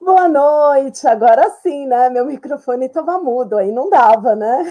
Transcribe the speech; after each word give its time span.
Boa 0.00 0.28
noite, 0.28 1.06
agora 1.06 1.48
sim, 1.62 1.86
né? 1.86 2.10
Meu 2.10 2.24
microfone 2.24 2.86
estava 2.86 3.18
mudo, 3.18 3.56
aí 3.56 3.70
não 3.70 3.88
dava, 3.88 4.34
né? 4.34 4.64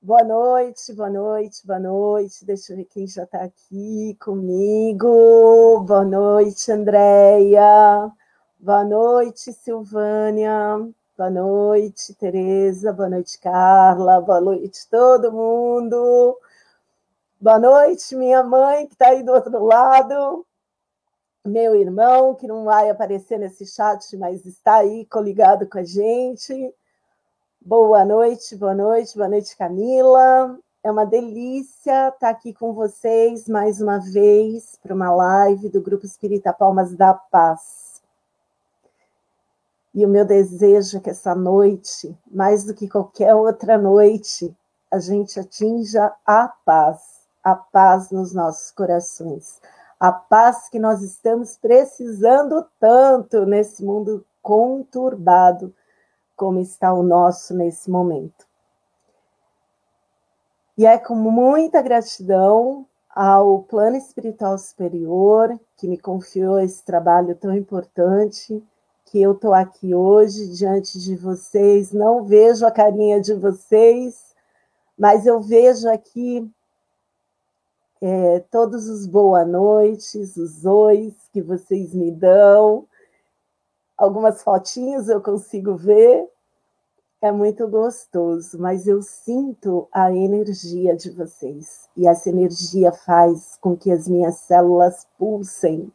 Boa 0.00 0.22
noite, 0.22 0.92
boa 0.94 1.10
noite, 1.10 1.66
boa 1.66 1.78
noite. 1.78 2.44
Deixa 2.44 2.72
eu 2.72 2.76
ver 2.76 2.84
quem 2.84 3.06
já 3.06 3.24
está 3.24 3.42
aqui 3.42 4.16
comigo. 4.20 5.80
Boa 5.86 6.04
noite, 6.04 6.70
Andréia. 6.70 8.10
Boa 8.58 8.84
noite, 8.84 9.52
Silvânia. 9.52 10.88
Boa 11.16 11.30
noite, 11.30 12.14
Tereza. 12.14 12.92
Boa 12.92 13.08
noite, 13.08 13.38
Carla. 13.40 14.20
Boa 14.20 14.40
noite, 14.40 14.88
todo 14.88 15.32
mundo. 15.32 16.38
Boa 17.40 17.58
noite, 17.58 18.16
minha 18.16 18.42
mãe, 18.42 18.86
que 18.86 18.94
está 18.94 19.08
aí 19.08 19.22
do 19.22 19.32
outro 19.32 19.64
lado. 19.64 20.46
Meu 21.46 21.74
irmão, 21.74 22.34
que 22.34 22.46
não 22.46 22.64
vai 22.64 22.90
aparecer 22.90 23.38
nesse 23.38 23.64
chat, 23.66 24.16
mas 24.16 24.44
está 24.44 24.76
aí 24.76 25.06
coligado 25.06 25.66
com 25.66 25.78
a 25.78 25.84
gente. 25.84 26.74
Boa 27.60 28.04
noite, 28.04 28.56
boa 28.56 28.74
noite, 28.74 29.16
boa 29.16 29.28
noite, 29.28 29.56
Camila. 29.56 30.58
É 30.82 30.90
uma 30.90 31.06
delícia 31.06 32.08
estar 32.08 32.30
aqui 32.30 32.52
com 32.52 32.72
vocês 32.72 33.48
mais 33.48 33.80
uma 33.80 33.98
vez 33.98 34.78
para 34.82 34.94
uma 34.94 35.14
live 35.14 35.68
do 35.68 35.80
Grupo 35.80 36.04
Espírita 36.04 36.52
Palmas 36.52 36.94
da 36.94 37.14
Paz. 37.14 38.02
E 39.94 40.04
o 40.04 40.08
meu 40.08 40.24
desejo 40.24 40.98
é 40.98 41.00
que 41.00 41.10
essa 41.10 41.34
noite, 41.34 42.16
mais 42.30 42.64
do 42.64 42.74
que 42.74 42.88
qualquer 42.88 43.34
outra 43.34 43.78
noite, 43.78 44.54
a 44.90 44.98
gente 44.98 45.40
atinja 45.40 46.12
a 46.26 46.48
paz 46.48 47.18
a 47.42 47.54
paz 47.54 48.10
nos 48.10 48.32
nossos 48.32 48.70
corações, 48.70 49.60
a 49.98 50.12
paz 50.12 50.68
que 50.68 50.78
nós 50.78 51.02
estamos 51.02 51.56
precisando 51.56 52.64
tanto 52.78 53.44
nesse 53.44 53.84
mundo 53.84 54.24
conturbado 54.40 55.74
como 56.36 56.60
está 56.60 56.92
o 56.92 57.02
nosso 57.02 57.54
nesse 57.54 57.90
momento. 57.90 58.46
E 60.76 60.86
é 60.86 60.96
com 60.96 61.16
muita 61.16 61.82
gratidão 61.82 62.86
ao 63.10 63.64
plano 63.64 63.96
espiritual 63.96 64.56
superior 64.56 65.58
que 65.76 65.88
me 65.88 65.98
confiou 65.98 66.60
esse 66.60 66.84
trabalho 66.84 67.34
tão 67.34 67.52
importante 67.52 68.62
que 69.06 69.20
eu 69.20 69.32
estou 69.32 69.52
aqui 69.52 69.92
hoje 69.92 70.46
diante 70.48 71.00
de 71.00 71.16
vocês. 71.16 71.90
Não 71.92 72.22
vejo 72.22 72.64
a 72.64 72.70
carinha 72.70 73.20
de 73.20 73.34
vocês, 73.34 74.34
mas 74.96 75.26
eu 75.26 75.40
vejo 75.40 75.88
aqui 75.90 76.48
é, 78.00 78.40
todos 78.50 78.88
os 78.88 79.06
boa 79.06 79.44
noites, 79.44 80.36
os 80.36 80.64
ois 80.64 81.14
que 81.32 81.42
vocês 81.42 81.94
me 81.94 82.10
dão. 82.10 82.86
Algumas 83.96 84.42
fotinhas 84.42 85.08
eu 85.08 85.20
consigo 85.20 85.74
ver. 85.74 86.28
É 87.20 87.32
muito 87.32 87.66
gostoso, 87.66 88.56
mas 88.60 88.86
eu 88.86 89.02
sinto 89.02 89.88
a 89.92 90.12
energia 90.12 90.94
de 90.94 91.10
vocês. 91.10 91.88
E 91.96 92.06
essa 92.06 92.28
energia 92.28 92.92
faz 92.92 93.58
com 93.60 93.76
que 93.76 93.90
as 93.90 94.06
minhas 94.06 94.36
células 94.36 95.04
pulsem. 95.18 95.92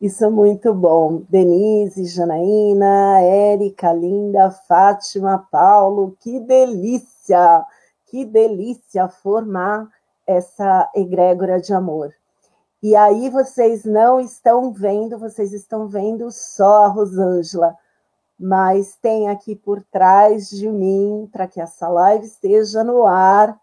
Isso 0.00 0.24
é 0.24 0.30
muito 0.30 0.72
bom. 0.72 1.22
Denise, 1.28 2.04
Janaína, 2.06 3.20
Érica, 3.20 3.92
Linda, 3.92 4.50
Fátima, 4.50 5.46
Paulo, 5.50 6.16
que 6.20 6.38
delícia! 6.38 7.64
Que 8.06 8.24
delícia 8.24 9.08
formar 9.08 9.88
essa 10.26 10.90
egrégora 10.94 11.60
de 11.60 11.72
amor. 11.72 12.14
E 12.82 12.96
aí 12.96 13.30
vocês 13.30 13.84
não 13.84 14.20
estão 14.20 14.72
vendo, 14.72 15.18
vocês 15.18 15.52
estão 15.52 15.86
vendo 15.86 16.30
só 16.32 16.84
a 16.84 16.88
Rosângela, 16.88 17.76
mas 18.38 18.96
tem 19.00 19.28
aqui 19.28 19.54
por 19.54 19.82
trás 19.84 20.50
de 20.50 20.68
mim, 20.68 21.28
para 21.30 21.46
que 21.46 21.60
essa 21.60 21.88
live 21.88 22.26
esteja 22.26 22.82
no 22.82 23.06
ar, 23.06 23.56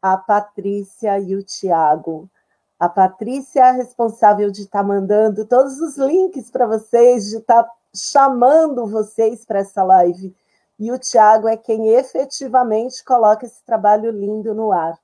a 0.00 0.16
Patrícia 0.16 1.18
e 1.18 1.34
o 1.34 1.42
Tiago. 1.42 2.30
A 2.78 2.88
Patrícia 2.88 3.60
é 3.66 3.72
responsável 3.72 4.50
de 4.50 4.62
estar 4.62 4.80
tá 4.80 4.84
mandando 4.84 5.44
todos 5.44 5.80
os 5.80 5.96
links 5.96 6.50
para 6.50 6.66
vocês, 6.66 7.30
de 7.30 7.38
estar 7.38 7.64
tá 7.64 7.72
chamando 7.92 8.86
vocês 8.86 9.44
para 9.44 9.60
essa 9.60 9.82
live. 9.82 10.32
E 10.78 10.92
o 10.92 10.98
Tiago 10.98 11.48
é 11.48 11.56
quem 11.56 11.88
efetivamente 11.88 13.02
coloca 13.02 13.46
esse 13.46 13.64
trabalho 13.64 14.10
lindo 14.10 14.54
no 14.54 14.70
ar. 14.72 14.96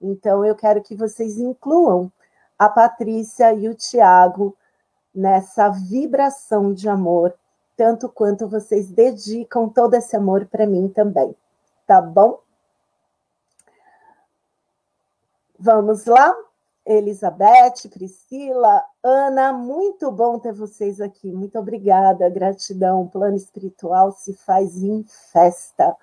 Então, 0.00 0.44
eu 0.44 0.54
quero 0.54 0.82
que 0.82 0.94
vocês 0.94 1.38
incluam 1.38 2.10
a 2.58 2.68
Patrícia 2.68 3.52
e 3.52 3.68
o 3.68 3.74
Tiago 3.74 4.56
nessa 5.14 5.68
vibração 5.68 6.72
de 6.72 6.88
amor, 6.88 7.34
tanto 7.76 8.08
quanto 8.08 8.46
vocês 8.46 8.88
dedicam 8.88 9.68
todo 9.68 9.94
esse 9.94 10.16
amor 10.16 10.46
para 10.46 10.66
mim 10.66 10.88
também, 10.88 11.34
tá 11.86 12.00
bom? 12.00 12.40
Vamos 15.58 16.04
lá? 16.04 16.34
Elizabeth, 16.84 17.88
Priscila, 17.90 18.84
Ana, 19.02 19.52
muito 19.52 20.10
bom 20.12 20.38
ter 20.38 20.52
vocês 20.52 21.00
aqui. 21.00 21.32
Muito 21.32 21.58
obrigada, 21.58 22.28
gratidão. 22.28 23.02
O 23.02 23.08
plano 23.08 23.36
espiritual 23.36 24.12
se 24.12 24.34
faz 24.34 24.76
em 24.76 25.04
festa. 25.32 25.96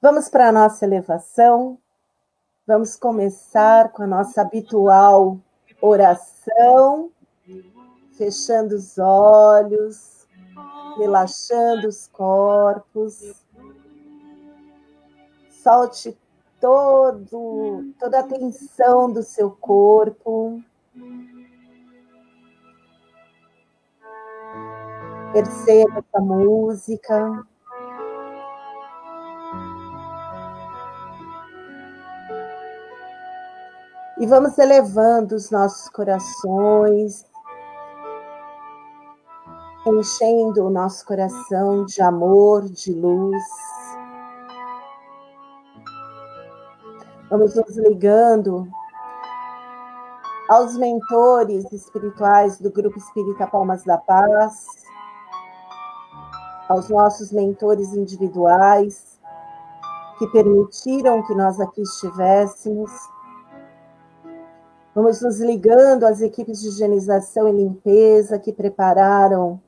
Vamos 0.00 0.28
para 0.28 0.48
a 0.48 0.52
nossa 0.52 0.84
elevação. 0.84 1.78
Vamos 2.68 2.96
começar 2.96 3.92
com 3.92 4.02
a 4.02 4.06
nossa 4.06 4.42
habitual 4.42 5.38
oração, 5.80 7.10
fechando 8.12 8.74
os 8.74 8.98
olhos, 8.98 10.28
relaxando 10.98 11.88
os 11.88 12.06
corpos. 12.08 13.42
Solte 15.48 16.14
todo, 16.60 17.90
toda 17.98 18.20
a 18.20 18.24
tensão 18.24 19.10
do 19.10 19.22
seu 19.22 19.50
corpo. 19.50 20.62
Perceba 25.32 26.04
essa 26.06 26.20
música. 26.20 27.46
E 34.20 34.26
vamos 34.26 34.58
elevando 34.58 35.36
os 35.36 35.48
nossos 35.48 35.88
corações, 35.90 37.24
enchendo 39.86 40.66
o 40.66 40.70
nosso 40.70 41.06
coração 41.06 41.84
de 41.84 42.02
amor, 42.02 42.64
de 42.64 42.92
luz. 42.92 43.44
Vamos 47.30 47.54
nos 47.54 47.76
ligando 47.76 48.66
aos 50.48 50.76
mentores 50.76 51.72
espirituais 51.72 52.58
do 52.58 52.72
Grupo 52.72 52.98
Espírita 52.98 53.46
Palmas 53.46 53.84
da 53.84 53.98
Paz, 53.98 54.66
aos 56.68 56.88
nossos 56.88 57.30
mentores 57.30 57.94
individuais 57.94 59.20
que 60.18 60.26
permitiram 60.26 61.22
que 61.22 61.36
nós 61.36 61.60
aqui 61.60 61.82
estivéssemos 61.82 62.90
Vamos 64.98 65.22
nos 65.22 65.38
ligando 65.38 66.02
às 66.02 66.20
equipes 66.20 66.60
de 66.60 66.70
higienização 66.70 67.48
e 67.48 67.52
limpeza 67.52 68.36
que 68.36 68.52
prepararam 68.52 69.62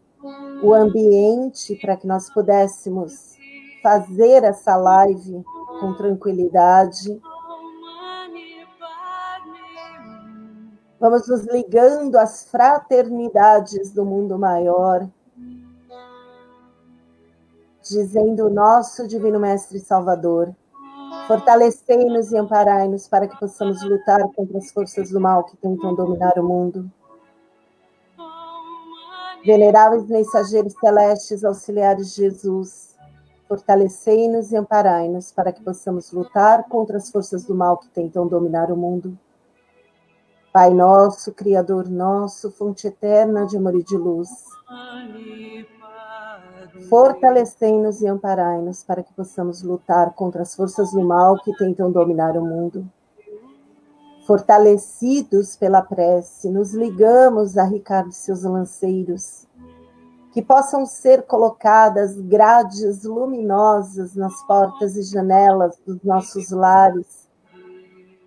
o 0.61 0.75
ambiente 0.75 1.77
para 1.77 1.97
que 1.97 2.05
nós 2.05 2.29
pudéssemos 2.35 3.37
fazer 3.81 4.43
essa 4.43 4.75
live 4.75 5.45
com 5.79 5.95
tranquilidade. 5.95 7.23
Vamos 10.99 11.29
nos 11.29 11.47
ligando 11.47 12.17
às 12.17 12.51
fraternidades 12.51 13.93
do 13.93 14.05
mundo 14.05 14.37
maior, 14.37 15.09
dizendo 17.89 18.47
o 18.47 18.51
nosso 18.51 19.07
Divino 19.07 19.39
Mestre 19.39 19.79
Salvador 19.79 20.53
Fortalecei-nos 21.31 22.33
e 22.33 22.37
amparai-nos 22.37 23.07
para 23.07 23.29
que 23.29 23.39
possamos 23.39 23.81
lutar 23.85 24.21
contra 24.35 24.59
as 24.59 24.73
forças 24.73 25.11
do 25.11 25.21
mal 25.21 25.45
que 25.45 25.57
tentam 25.59 25.95
dominar 25.95 26.37
o 26.37 26.43
mundo. 26.43 26.91
Veneráveis 29.47 30.09
mensageiros 30.09 30.73
celestes, 30.73 31.45
auxiliares 31.45 32.17
de 32.17 32.23
Jesus, 32.23 32.97
fortalecei-nos 33.47 34.51
e 34.51 34.57
amparai-nos 34.57 35.31
para 35.31 35.53
que 35.53 35.63
possamos 35.63 36.11
lutar 36.11 36.65
contra 36.65 36.97
as 36.97 37.13
forças 37.13 37.45
do 37.45 37.55
mal 37.55 37.79
que 37.79 37.87
tentam 37.91 38.27
dominar 38.27 38.73
o 38.73 38.77
mundo. 38.77 39.17
Pai 40.53 40.75
nosso, 40.75 41.33
Criador 41.33 41.89
nosso, 41.89 42.51
fonte 42.51 42.89
eterna 42.89 43.47
de 43.47 43.57
amor 43.57 43.77
e 43.77 43.85
de 43.85 43.97
luz. 43.97 44.31
Fortalecei-nos 46.89 48.01
e 48.01 48.07
amparai-nos 48.07 48.83
para 48.83 49.03
que 49.03 49.13
possamos 49.13 49.63
lutar 49.63 50.15
contra 50.15 50.43
as 50.43 50.55
forças 50.55 50.93
do 50.93 51.03
mal 51.03 51.37
que 51.43 51.57
tentam 51.57 51.91
dominar 51.91 52.37
o 52.37 52.45
mundo. 52.45 52.89
Fortalecidos 54.27 55.57
pela 55.57 55.83
prece, 55.83 56.51
nos 56.51 56.73
ligamos 56.73 57.59
a 57.59 57.65
Ricardo 57.65 58.11
e 58.11 58.15
seus 58.15 58.43
lanceiros, 58.43 59.47
que 60.33 60.41
possam 60.41 60.87
ser 60.87 61.25
colocadas 61.25 62.17
grades 62.21 63.03
luminosas 63.03 64.15
nas 64.15 64.41
portas 64.47 64.97
e 64.97 65.03
janelas 65.03 65.77
dos 65.85 66.03
nossos 66.05 66.51
lares, 66.51 67.29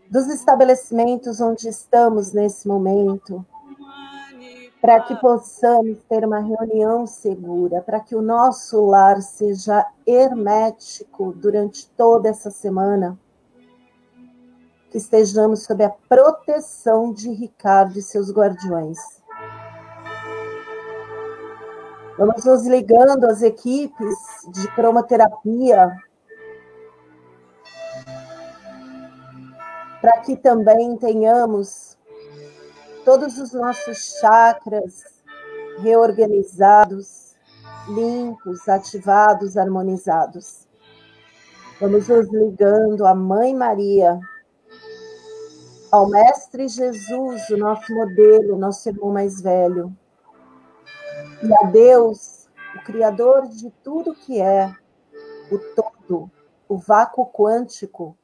dos 0.10 0.28
estabelecimentos 0.28 1.40
onde 1.40 1.70
estamos 1.70 2.34
nesse 2.34 2.68
momento, 2.68 3.46
para 4.84 5.00
que 5.00 5.16
possamos 5.16 5.98
ter 6.10 6.26
uma 6.26 6.40
reunião 6.40 7.08
segura, 7.08 7.82
para 7.82 8.02
que 8.02 8.18
o 8.18 8.22
nosso 8.22 8.86
lar 8.86 9.22
seja 9.22 9.88
hermético 10.06 11.32
durante 11.32 11.90
toda 11.92 12.28
essa 12.28 12.52
semana, 12.52 13.18
que 14.92 14.98
estejamos 14.98 15.64
sob 15.64 15.86
a 15.86 15.90
proteção 15.90 17.14
de 17.14 17.32
Ricardo 17.32 17.98
e 17.98 18.02
seus 18.02 18.30
guardiões. 18.30 19.00
Vamos 22.18 22.44
nos 22.44 22.68
ligando 22.68 23.24
às 23.24 23.42
equipes 23.42 24.18
de 24.50 24.68
cromoterapia. 24.76 25.98
Para 30.02 30.20
que 30.20 30.36
também 30.36 30.98
tenhamos 30.98 31.83
todos 33.04 33.38
os 33.38 33.52
nossos 33.52 34.18
chakras 34.20 35.04
reorganizados, 35.80 37.36
limpos, 37.90 38.68
ativados, 38.70 39.58
harmonizados. 39.58 40.68
Vamos 41.82 42.08
nos 42.08 42.32
ligando 42.32 43.06
à 43.06 43.14
Mãe 43.14 43.54
Maria, 43.54 44.20
ao 45.92 46.10
Mestre 46.10 46.68
Jesus, 46.68 47.50
o 47.50 47.58
nosso 47.58 47.94
modelo, 47.94 48.58
nosso 48.58 48.88
irmão 48.88 49.12
mais 49.12 49.42
velho, 49.42 49.96
e 51.42 51.54
a 51.54 51.70
Deus, 51.70 52.48
o 52.76 52.84
Criador 52.84 53.48
de 53.48 53.70
tudo 53.84 54.16
que 54.16 54.42
é, 54.42 54.74
o 55.52 55.60
todo, 55.76 56.32
o 56.70 56.78
vácuo 56.78 57.26
quântico, 57.26 58.18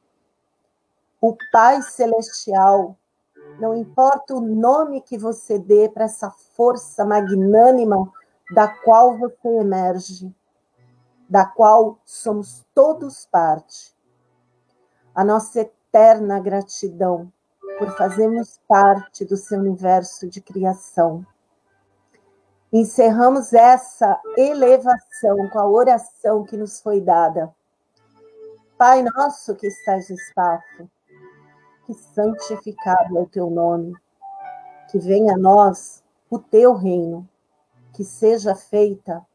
o 1.20 1.36
Pai 1.52 1.82
Celestial, 1.82 2.96
não 3.58 3.76
importa 3.76 4.36
o 4.36 4.42
nome 4.42 5.02
que 5.02 5.18
você 5.18 5.58
dê 5.58 5.90
para 5.90 6.06
essa 6.06 6.30
força 6.56 7.04
magnânima 7.06 8.12
da 8.54 8.68
qual 8.68 9.18
você 9.18 9.48
emerge, 9.48 10.34
da 11.30 11.46
qual 11.46 12.00
somos 12.04 12.66
todos 12.74 13.26
parte. 13.26 13.96
A 15.14 15.24
nossa 15.24 15.62
eterna 15.62 16.40
gratidão 16.40 17.32
por 17.78 17.96
fazermos 17.96 18.60
parte 18.68 19.24
do 19.24 19.38
seu 19.38 19.60
universo 19.60 20.28
de 20.28 20.42
criação. 20.42 21.26
Encerramos 22.72 23.54
essa 23.54 24.20
elevação 24.38 25.50
com 25.50 25.60
a 25.60 25.68
oração 25.68 26.44
que 26.44 26.58
nos 26.58 26.82
foi 26.82 27.02
dada. 27.02 27.54
Pai 28.78 29.02
nosso 29.02 29.56
que 29.56 29.68
estás 29.68 30.10
no 30.10 30.16
espaço, 30.16 30.90
que 31.90 31.94
santificado 31.96 33.18
é 33.18 33.22
o 33.22 33.26
teu 33.26 33.50
nome, 33.50 33.96
que 34.92 35.00
venha 35.00 35.34
a 35.34 35.38
nós 35.38 36.04
o 36.30 36.38
teu 36.38 36.76
reino, 36.76 37.28
que 37.94 38.04
seja 38.04 38.54
feita 38.54 39.26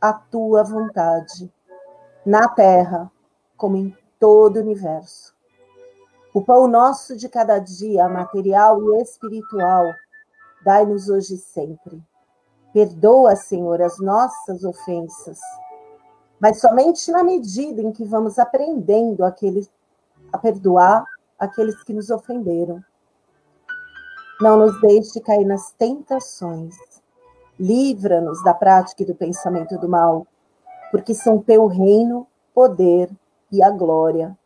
a 0.00 0.14
tua 0.14 0.64
vontade, 0.64 1.52
na 2.24 2.48
terra 2.48 3.12
como 3.58 3.76
em 3.76 3.94
todo 4.18 4.56
o 4.56 4.60
universo. 4.60 5.36
O 6.32 6.40
pão 6.40 6.66
nosso 6.66 7.14
de 7.14 7.28
cada 7.28 7.58
dia, 7.58 8.08
material 8.08 8.80
e 8.82 9.02
espiritual, 9.02 9.84
dai-nos 10.64 11.10
hoje 11.10 11.34
e 11.34 11.38
sempre. 11.38 12.02
Perdoa, 12.72 13.36
Senhor, 13.36 13.82
as 13.82 13.98
nossas 13.98 14.64
ofensas, 14.64 15.38
mas 16.40 16.58
somente 16.58 17.10
na 17.10 17.22
medida 17.22 17.82
em 17.82 17.92
que 17.92 18.04
vamos 18.04 18.38
aprendendo 18.38 19.26
aquele, 19.26 19.68
a 20.32 20.38
perdoar 20.38 21.04
aqueles 21.38 21.82
que 21.84 21.92
nos 21.92 22.10
ofenderam. 22.10 22.82
Não 24.40 24.56
nos 24.56 24.80
deixe 24.80 25.20
cair 25.20 25.44
nas 25.44 25.72
tentações. 25.72 26.74
Livra-nos 27.58 28.42
da 28.44 28.54
prática 28.54 29.02
e 29.02 29.06
do 29.06 29.14
pensamento 29.14 29.78
do 29.78 29.88
mal, 29.88 30.26
porque 30.90 31.14
são 31.14 31.42
teu 31.42 31.66
reino, 31.66 32.26
poder 32.54 33.10
e 33.50 33.62
a 33.62 33.70
glória 33.70 34.36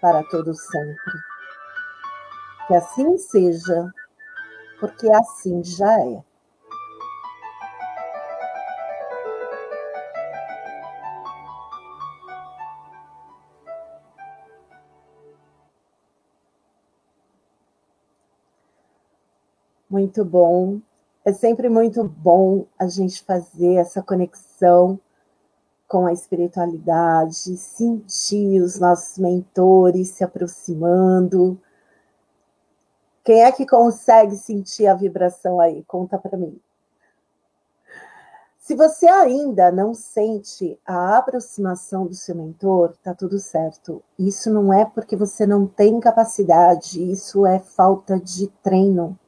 para 0.00 0.22
todos 0.24 0.58
sempre. 0.66 1.12
Que 2.66 2.74
assim 2.74 3.18
seja, 3.18 3.90
porque 4.78 5.10
assim 5.10 5.62
já 5.64 6.00
é. 6.00 6.22
Muito 20.00 20.24
bom. 20.24 20.80
É 21.26 21.30
sempre 21.30 21.68
muito 21.68 22.02
bom 22.02 22.64
a 22.78 22.86
gente 22.86 23.22
fazer 23.22 23.74
essa 23.74 24.02
conexão 24.02 24.98
com 25.86 26.06
a 26.06 26.12
espiritualidade, 26.14 27.54
sentir 27.58 28.62
os 28.62 28.78
nossos 28.78 29.18
mentores 29.18 30.08
se 30.08 30.24
aproximando. 30.24 31.60
Quem 33.22 33.42
é 33.42 33.52
que 33.52 33.66
consegue 33.66 34.36
sentir 34.36 34.86
a 34.86 34.94
vibração 34.94 35.60
aí? 35.60 35.84
Conta 35.84 36.16
para 36.16 36.38
mim. 36.38 36.58
Se 38.58 38.74
você 38.74 39.06
ainda 39.06 39.70
não 39.70 39.92
sente 39.92 40.80
a 40.86 41.18
aproximação 41.18 42.06
do 42.06 42.14
seu 42.14 42.34
mentor, 42.34 42.96
tá 43.02 43.12
tudo 43.12 43.38
certo. 43.38 44.02
Isso 44.18 44.50
não 44.50 44.72
é 44.72 44.86
porque 44.86 45.14
você 45.14 45.46
não 45.46 45.66
tem 45.66 46.00
capacidade, 46.00 47.02
isso 47.12 47.44
é 47.44 47.58
falta 47.58 48.18
de 48.18 48.48
treino. 48.62 49.18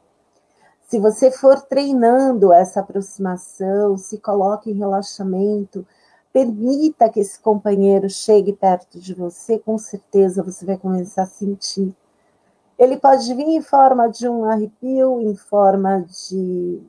Se 0.93 0.99
você 0.99 1.31
for 1.31 1.59
treinando 1.59 2.53
essa 2.53 2.81
aproximação, 2.81 3.97
se 3.97 4.19
coloque 4.19 4.71
em 4.71 4.75
relaxamento, 4.75 5.87
permita 6.31 7.09
que 7.09 7.19
esse 7.19 7.41
companheiro 7.41 8.11
chegue 8.11 8.53
perto 8.53 9.01
de 9.01 9.15
você, 9.15 9.59
com 9.59 9.79
certeza 9.79 10.43
você 10.43 10.67
vai 10.67 10.77
começar 10.77 11.23
a 11.23 11.27
sentir. 11.27 11.97
Ele 12.79 12.99
pode 12.99 13.33
vir 13.33 13.47
em 13.47 13.63
forma 13.63 14.07
de 14.11 14.29
um 14.29 14.45
arrepio, 14.45 15.19
em 15.23 15.35
forma 15.35 16.03
de 16.29 16.83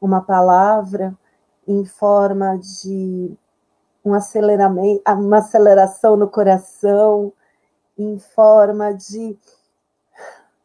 uma 0.00 0.20
palavra, 0.20 1.12
em 1.66 1.84
forma 1.84 2.58
de 2.58 3.36
um 4.04 4.14
aceleramento, 4.14 5.02
uma 5.14 5.38
aceleração 5.38 6.16
no 6.16 6.28
coração, 6.28 7.32
em 7.98 8.20
forma 8.20 8.94
de 8.94 9.36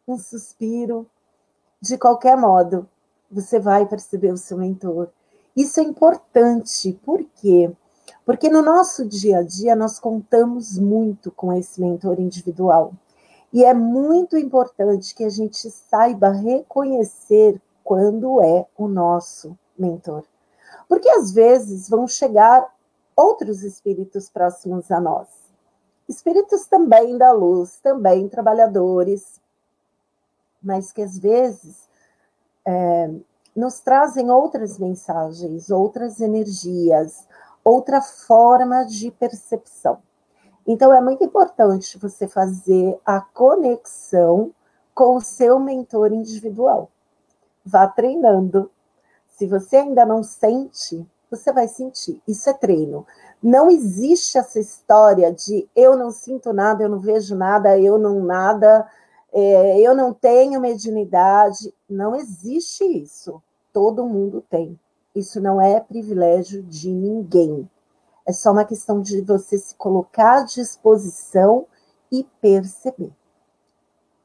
um 0.07 0.15
suspiro, 0.15 1.09
de 1.81 1.97
qualquer 1.97 2.37
modo, 2.37 2.87
você 3.29 3.59
vai 3.59 3.85
perceber 3.85 4.31
o 4.31 4.37
seu 4.37 4.57
mentor. 4.57 5.09
Isso 5.55 5.79
é 5.79 5.83
importante, 5.83 6.93
por 7.03 7.23
quê? 7.35 7.71
Porque 8.25 8.49
no 8.49 8.61
nosso 8.61 9.05
dia 9.05 9.39
a 9.39 9.43
dia 9.43 9.75
nós 9.75 9.99
contamos 9.99 10.77
muito 10.77 11.31
com 11.31 11.53
esse 11.53 11.79
mentor 11.79 12.19
individual. 12.19 12.93
E 13.53 13.63
é 13.63 13.73
muito 13.73 14.37
importante 14.37 15.15
que 15.15 15.23
a 15.23 15.29
gente 15.29 15.69
saiba 15.69 16.29
reconhecer 16.29 17.61
quando 17.83 18.41
é 18.41 18.65
o 18.77 18.87
nosso 18.87 19.57
mentor. 19.77 20.23
Porque 20.89 21.07
às 21.07 21.31
vezes 21.31 21.87
vão 21.87 22.07
chegar 22.07 22.67
outros 23.15 23.63
espíritos 23.63 24.29
próximos 24.29 24.91
a 24.91 24.99
nós. 24.99 25.27
Espíritos 26.09 26.67
também 26.67 27.17
da 27.17 27.31
luz, 27.31 27.79
também 27.81 28.27
trabalhadores, 28.27 29.39
mas 30.65 30.91
que 30.91 31.01
às 31.01 31.17
vezes 31.17 31.87
é, 32.65 33.11
nos 33.55 33.79
trazem 33.79 34.29
outras 34.31 34.77
mensagens, 34.77 35.69
outras 35.69 36.19
energias, 36.19 37.27
outra 37.63 38.01
forma 38.01 38.83
de 38.83 39.11
percepção. 39.11 39.99
Então, 40.67 40.91
é 40.91 40.99
muito 40.99 41.23
importante 41.23 41.97
você 41.99 42.27
fazer 42.27 42.99
a 43.05 43.21
conexão 43.21 44.51
com 44.93 45.15
o 45.15 45.21
seu 45.21 45.59
mentor 45.59 46.11
individual. 46.11 46.89
Vá 47.63 47.87
treinando. 47.87 48.71
Se 49.27 49.45
você 49.45 49.77
ainda 49.77 50.05
não 50.05 50.23
sente, 50.23 51.05
você 51.29 51.51
vai 51.51 51.67
sentir. 51.67 52.21
Isso 52.27 52.49
é 52.49 52.53
treino. 52.53 53.05
Não 53.43 53.69
existe 53.69 54.37
essa 54.37 54.59
história 54.59 55.31
de 55.31 55.69
eu 55.75 55.95
não 55.95 56.09
sinto 56.09 56.51
nada, 56.51 56.83
eu 56.83 56.89
não 56.89 56.99
vejo 56.99 57.35
nada, 57.35 57.77
eu 57.77 57.97
não 57.99 58.23
nada, 58.23 58.87
é, 59.37 59.81
eu 59.81 59.93
não 59.93 60.13
tenho 60.13 60.61
mediunidade. 60.61 61.73
Não 61.89 62.15
existe 62.15 62.85
isso. 62.85 63.43
Todo 63.73 64.05
mundo 64.05 64.41
tem. 64.49 64.79
Isso 65.13 65.41
não 65.41 65.59
é 65.59 65.77
privilégio 65.81 66.63
de 66.63 66.89
ninguém. 66.89 67.69
É 68.25 68.31
só 68.31 68.53
uma 68.53 68.63
questão 68.63 69.01
de 69.01 69.19
você 69.19 69.57
se 69.57 69.75
colocar 69.75 70.39
à 70.39 70.43
disposição 70.43 71.67
e 72.09 72.23
perceber. 72.39 73.11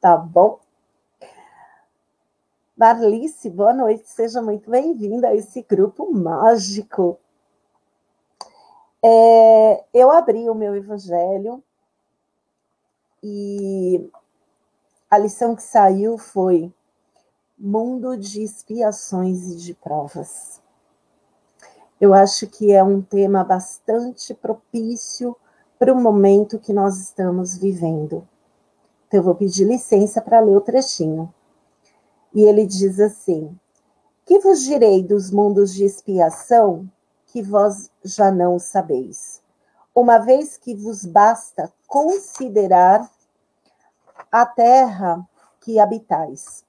Tá 0.00 0.16
bom? 0.16 0.60
Marlice, 2.76 3.50
boa 3.50 3.74
noite, 3.74 4.08
seja 4.08 4.40
muito 4.40 4.70
bem-vinda 4.70 5.28
a 5.28 5.34
esse 5.34 5.60
grupo 5.62 6.10
mágico. 6.10 7.18
É, 9.02 9.84
eu 9.92 10.10
abri 10.10 10.48
o 10.48 10.54
meu 10.54 10.76
evangelho 10.76 11.62
e 13.22 14.08
a 15.10 15.18
lição 15.18 15.56
que 15.56 15.62
saiu 15.62 16.16
foi 16.16 16.72
mundo 17.58 18.16
de 18.16 18.44
expiações 18.44 19.48
e 19.48 19.56
de 19.56 19.74
provas. 19.74 20.62
Eu 22.00 22.14
acho 22.14 22.46
que 22.46 22.70
é 22.70 22.82
um 22.82 23.02
tema 23.02 23.42
bastante 23.42 24.32
propício 24.32 25.36
para 25.78 25.92
o 25.92 26.00
momento 26.00 26.60
que 26.60 26.72
nós 26.72 26.98
estamos 26.98 27.58
vivendo. 27.58 28.26
Então, 29.08 29.18
eu 29.18 29.24
vou 29.24 29.34
pedir 29.34 29.64
licença 29.64 30.22
para 30.22 30.38
ler 30.38 30.56
o 30.56 30.60
trechinho. 30.60 31.34
E 32.32 32.44
ele 32.44 32.64
diz 32.64 33.00
assim: 33.00 33.58
Que 34.24 34.38
vos 34.38 34.62
direi 34.62 35.02
dos 35.02 35.32
mundos 35.32 35.74
de 35.74 35.84
expiação 35.84 36.88
que 37.26 37.42
vós 37.42 37.90
já 38.04 38.30
não 38.30 38.58
sabeis, 38.58 39.42
uma 39.94 40.18
vez 40.18 40.56
que 40.56 40.74
vos 40.74 41.04
basta 41.04 41.72
considerar 41.86 43.10
a 44.32 44.46
terra 44.46 45.28
que 45.60 45.80
habitais. 45.80 46.64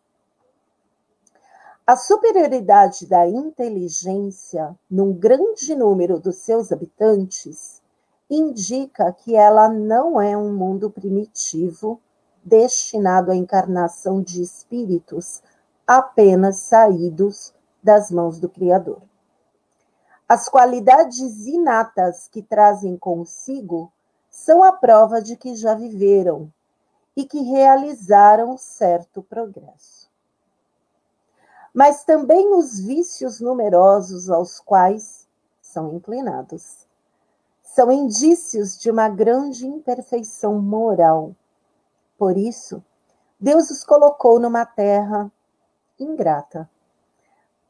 A 1.86 1.96
superioridade 1.96 3.06
da 3.06 3.28
inteligência 3.28 4.76
num 4.90 5.14
grande 5.14 5.76
número 5.76 6.20
dos 6.20 6.38
seus 6.38 6.72
habitantes 6.72 7.80
indica 8.28 9.12
que 9.14 9.36
ela 9.36 9.70
não 9.70 10.20
é 10.20 10.36
um 10.36 10.52
mundo 10.56 10.90
primitivo 10.90 12.02
destinado 12.44 13.30
à 13.30 13.36
encarnação 13.36 14.24
de 14.24 14.42
espíritos 14.42 15.44
apenas 15.86 16.58
saídos 16.58 17.54
das 17.84 18.10
mãos 18.10 18.40
do 18.40 18.50
Criador. 18.50 19.02
As 20.28 20.50
qualidades 20.50 21.46
inatas 21.46 22.28
que 22.28 22.42
trazem 22.42 22.98
consigo 22.98 23.92
são 24.32 24.64
a 24.64 24.72
prova 24.72 25.22
de 25.22 25.36
que 25.36 25.56
já 25.56 25.76
viveram 25.76 26.52
e 27.16 27.26
que 27.26 27.42
realizaram 27.42 28.58
certo 28.58 29.22
progresso. 29.22 30.10
Mas 31.74 32.04
também 32.04 32.54
os 32.54 32.80
vícios 32.80 33.40
numerosos 33.40 34.30
aos 34.30 34.60
quais 34.60 35.28
são 35.62 35.94
inclinados. 35.94 36.88
São 37.62 37.92
indícios 37.92 38.78
de 38.78 38.92
uma 38.92 39.08
grande 39.08 39.66
imperfeição 39.66 40.62
moral. 40.62 41.34
Por 42.18 42.38
isso, 42.38 42.84
Deus 43.40 43.70
os 43.70 43.84
colocou 43.84 44.40
numa 44.40 44.66
terra 44.66 45.32
ingrata 45.98 46.70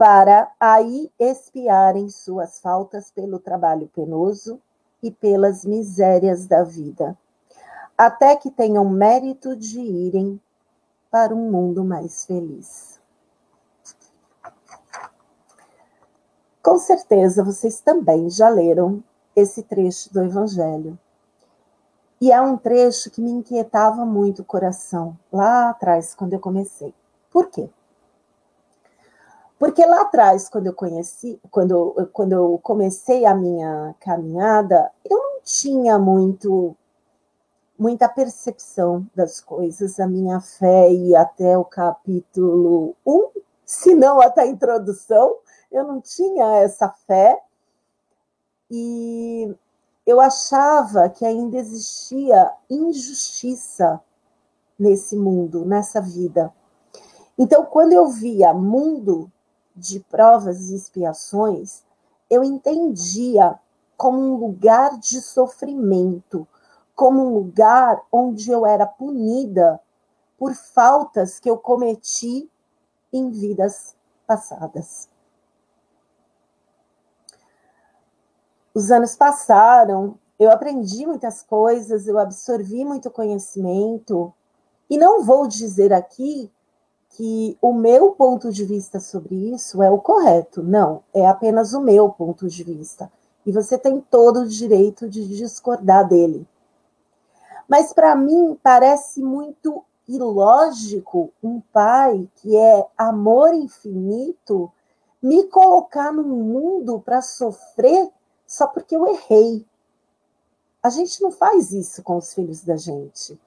para 0.02 0.52
aí 0.60 1.12
expiarem 1.20 2.10
suas 2.10 2.60
faltas 2.60 3.12
pelo 3.12 3.38
trabalho 3.38 3.88
penoso 3.88 4.60
e 5.04 5.12
pelas 5.12 5.64
misérias 5.64 6.48
da 6.48 6.64
vida, 6.64 7.16
até 8.04 8.36
que 8.36 8.50
tenham 8.50 8.84
mérito 8.90 9.56
de 9.56 9.80
irem 9.80 10.42
para 11.12 11.36
um 11.36 11.52
mundo 11.52 11.84
mais 11.84 12.26
feliz. 12.26 13.00
Com 16.64 16.80
certeza 16.80 17.44
vocês 17.44 17.80
também 17.80 18.28
já 18.28 18.50
leram 18.50 19.04
esse 19.36 19.62
trecho 19.62 20.12
do 20.12 20.24
Evangelho. 20.24 20.98
E 22.20 22.32
é 22.32 22.42
um 22.42 22.58
trecho 22.58 23.12
que 23.12 23.22
me 23.22 23.30
inquietava 23.30 24.04
muito 24.04 24.42
o 24.42 24.46
coração, 24.46 25.16
lá 25.32 25.70
atrás, 25.70 26.16
quando 26.16 26.34
eu 26.34 26.40
comecei. 26.40 26.96
Por 27.30 27.52
quê? 27.52 27.70
Porque 29.60 29.86
lá 29.86 30.02
atrás, 30.02 30.50
quando 30.50 30.66
eu 30.66 30.74
conheci, 30.74 31.40
quando, 31.52 32.10
quando 32.12 32.32
eu 32.32 32.60
comecei 32.64 33.28
a 33.28 33.36
minha 33.36 33.94
caminhada, 34.00 34.92
eu 35.08 35.18
não 35.18 35.42
tinha 35.44 36.00
muito 36.00 36.76
muita 37.82 38.08
percepção 38.08 39.08
das 39.16 39.42
coisas, 39.42 40.00
a 40.00 40.06
minha 40.06 40.40
fé 40.40 40.94
ia 40.94 41.22
até 41.22 41.58
o 41.58 41.66
capítulo 41.66 42.96
1, 43.04 43.30
se 43.66 43.96
não 43.96 44.22
até 44.22 44.42
a 44.42 44.46
introdução, 44.46 45.38
eu 45.72 45.84
não 45.84 46.00
tinha 46.00 46.58
essa 46.58 46.88
fé. 47.08 47.42
E 48.70 49.52
eu 50.06 50.22
achava 50.22 51.10
que 51.10 51.26
ainda 51.26 51.58
existia 51.58 52.54
injustiça 52.70 54.00
nesse 54.78 55.16
mundo, 55.16 55.66
nessa 55.66 56.00
vida. 56.00 56.54
Então, 57.36 57.66
quando 57.66 57.94
eu 57.94 58.10
via 58.10 58.54
mundo 58.54 59.32
de 59.76 60.02
provas 60.02 60.70
e 60.70 60.76
expiações, 60.76 61.82
eu 62.30 62.44
entendia 62.44 63.58
como 63.98 64.20
um 64.20 64.36
lugar 64.36 65.00
de 65.00 65.20
sofrimento, 65.20 66.48
como 67.02 67.26
um 67.26 67.34
lugar 67.34 68.00
onde 68.12 68.52
eu 68.52 68.64
era 68.64 68.86
punida 68.86 69.82
por 70.38 70.54
faltas 70.54 71.40
que 71.40 71.50
eu 71.50 71.58
cometi 71.58 72.48
em 73.12 73.32
vidas 73.32 73.96
passadas. 74.28 75.10
Os 78.72 78.92
anos 78.92 79.16
passaram, 79.16 80.14
eu 80.38 80.52
aprendi 80.52 81.08
muitas 81.08 81.42
coisas, 81.42 82.06
eu 82.06 82.20
absorvi 82.20 82.86
muito 82.86 83.10
conhecimento, 83.10 84.32
e 84.88 84.96
não 84.96 85.24
vou 85.24 85.48
dizer 85.48 85.92
aqui 85.92 86.52
que 87.10 87.58
o 87.60 87.74
meu 87.74 88.12
ponto 88.12 88.52
de 88.52 88.64
vista 88.64 89.00
sobre 89.00 89.34
isso 89.52 89.82
é 89.82 89.90
o 89.90 89.98
correto. 89.98 90.62
Não, 90.62 91.02
é 91.12 91.28
apenas 91.28 91.74
o 91.74 91.82
meu 91.82 92.10
ponto 92.10 92.48
de 92.48 92.64
vista. 92.64 93.12
E 93.44 93.52
você 93.52 93.76
tem 93.76 94.00
todo 94.00 94.42
o 94.42 94.48
direito 94.48 95.10
de 95.10 95.28
discordar 95.36 96.08
dele. 96.08 96.48
Mas 97.72 97.94
para 97.94 98.18
mim 98.18 98.60
parece 98.62 99.24
muito 99.24 99.86
ilógico 100.06 101.32
um 101.42 101.62
pai 101.72 102.30
que 102.36 102.54
é 102.54 102.86
amor 102.98 103.54
infinito 103.54 104.70
me 105.24 105.46
colocar 105.46 106.12
num 106.12 106.44
mundo 106.44 107.00
para 107.00 107.22
sofrer 107.22 108.12
só 108.46 108.68
porque 108.68 108.94
eu 108.94 109.08
errei. 109.08 109.66
A 110.84 110.90
gente 110.90 111.22
não 111.22 111.32
faz 111.32 111.72
isso 111.72 112.04
com 112.04 112.18
os 112.18 112.34
filhos 112.34 112.62
da 112.62 112.76
gente. 112.76 113.40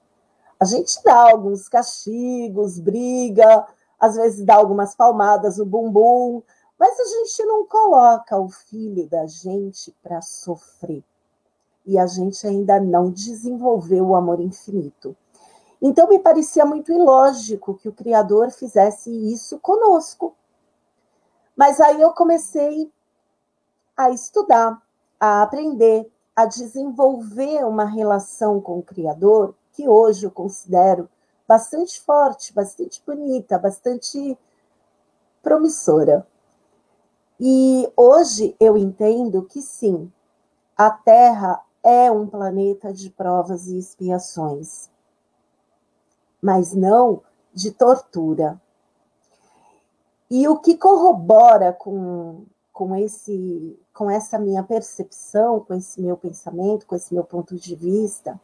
A 0.59 0.65
gente 0.65 1.03
dá 1.03 1.29
alguns 1.29 1.69
castigos, 1.69 2.79
briga, 2.79 3.67
às 3.99 4.15
vezes 4.15 4.43
dá 4.43 4.55
algumas 4.55 4.95
palmadas 4.95 5.57
no 5.57 5.67
bumbum, 5.67 6.41
mas 6.79 6.99
a 6.99 7.05
gente 7.05 7.45
não 7.45 7.63
coloca 7.67 8.35
o 8.39 8.49
filho 8.49 9.07
da 9.07 9.27
gente 9.27 9.95
para 10.01 10.19
sofrer. 10.23 11.03
E 11.85 11.97
a 11.97 12.07
gente 12.07 12.45
ainda 12.47 12.79
não 12.79 13.11
desenvolveu 13.11 14.07
o 14.07 14.15
amor 14.15 14.39
infinito. 14.39 15.15
Então 15.81 16.07
me 16.07 16.19
parecia 16.19 16.65
muito 16.65 16.91
ilógico 16.91 17.75
que 17.75 17.87
o 17.87 17.93
Criador 17.93 18.51
fizesse 18.51 19.11
isso 19.31 19.59
conosco. 19.59 20.35
Mas 21.55 21.79
aí 21.79 22.01
eu 22.01 22.11
comecei 22.11 22.91
a 23.95 24.09
estudar, 24.09 24.81
a 25.19 25.43
aprender, 25.43 26.11
a 26.35 26.45
desenvolver 26.45 27.63
uma 27.65 27.85
relação 27.85 28.59
com 28.59 28.79
o 28.79 28.83
Criador 28.83 29.55
que 29.71 29.87
hoje 29.87 30.25
eu 30.25 30.31
considero 30.31 31.09
bastante 31.47 32.01
forte, 32.01 32.53
bastante 32.53 33.01
bonita, 33.05 33.57
bastante 33.59 34.37
promissora. 35.43 36.25
E 37.39 37.91
hoje 37.95 38.55
eu 38.59 38.77
entendo 38.77 39.43
que 39.43 39.61
sim, 39.61 40.11
a 40.75 40.89
Terra 40.89 41.61
é 41.85 42.11
um 42.11 42.25
planeta 42.25 42.91
de 42.91 43.11
provas 43.11 43.67
e 43.67 43.77
expiações, 43.77 44.89
mas 46.41 46.73
não 46.73 47.21
de 47.53 47.69
tortura. 47.69 48.59
E 50.27 50.47
o 50.47 50.57
que 50.57 50.75
corrobora 50.75 51.71
com, 51.71 52.43
com, 52.73 52.95
esse, 52.95 53.79
com 53.93 54.09
essa 54.09 54.39
minha 54.39 54.63
percepção, 54.63 55.59
com 55.59 55.75
esse 55.75 56.01
meu 56.01 56.17
pensamento, 56.17 56.87
com 56.87 56.95
esse 56.95 57.13
meu 57.13 57.23
ponto 57.23 57.55
de 57.55 57.75
vista, 57.75 58.41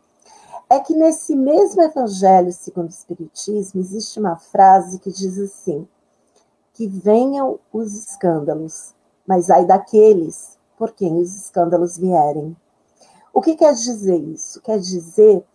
é 0.69 0.79
que 0.79 0.93
nesse 0.93 1.35
mesmo 1.35 1.81
Evangelho 1.81 2.53
segundo 2.53 2.85
o 2.85 2.91
Espiritismo 2.91 3.81
existe 3.81 4.19
uma 4.19 4.37
frase 4.37 4.99
que 4.99 5.11
diz 5.11 5.39
assim: 5.39 5.87
que 6.73 6.85
venham 6.85 7.59
os 7.73 7.91
escândalos, 7.95 8.93
mas 9.25 9.49
ai 9.49 9.65
daqueles 9.65 10.59
por 10.77 10.91
quem 10.91 11.17
os 11.17 11.35
escândalos 11.35 11.97
vierem. 11.97 12.55
O 13.33 13.41
que 13.41 13.55
quer 13.55 13.73
dizer 13.73 14.17
isso? 14.17 14.61
Quer 14.61 14.79
dizer 14.79 15.45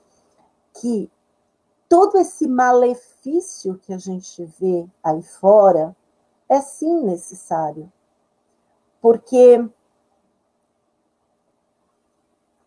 que 0.75 1.11
todo 1.89 2.19
esse 2.19 2.49
malefício 2.49 3.79
que 3.79 3.93
a 3.93 3.99
gente 3.99 4.45
vê 4.59 4.87
aí 5.03 5.23
fora 5.23 5.95
é 6.49 6.61
sim 6.61 7.03
necessário. 7.03 7.91
Porque 9.01 9.69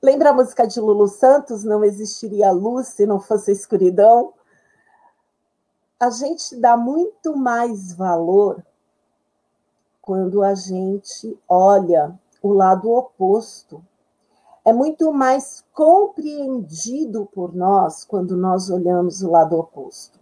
Lembra 0.02 0.30
a 0.30 0.34
música 0.34 0.66
de 0.66 0.80
Lulu 0.80 1.10
Santos? 1.10 1.66
Não 1.66 1.84
existiria 1.84 2.52
luz 2.52 2.88
se 2.88 3.06
não 3.06 3.20
fosse 3.20 3.52
a 3.52 3.54
escuridão. 3.54 4.34
a 6.00 6.10
gente 6.10 6.56
dá 6.56 6.78
muito 6.78 7.36
mais 7.36 7.92
valor 7.92 8.66
quando 10.02 10.42
a 10.42 10.56
gente 10.56 11.38
olha 11.46 12.18
o 12.42 12.54
lado 12.54 12.90
oposto. 12.90 13.86
É 14.64 14.74
muito 14.74 15.12
mais 15.14 15.64
compreendido 15.74 17.26
por 17.28 17.56
nós 17.56 18.04
quando 18.04 18.36
nós 18.36 18.70
olhamos 18.70 19.22
o 19.22 19.32
lado 19.32 19.58
oposto. 19.58 20.20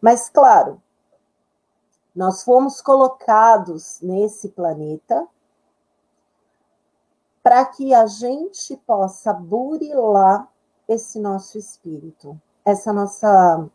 Mas, 0.00 0.28
claro, 0.28 0.80
nós 2.14 2.42
fomos 2.42 2.80
colocados 2.80 4.00
nesse 4.00 4.48
planeta 4.48 5.26
para 7.42 7.64
que 7.64 7.94
a 7.94 8.06
gente 8.06 8.76
possa 8.78 9.32
burilar 9.32 10.48
esse 10.88 11.18
nosso 11.18 11.58
espírito, 11.58 12.40
essa 12.64 12.92
nossa 12.92 13.68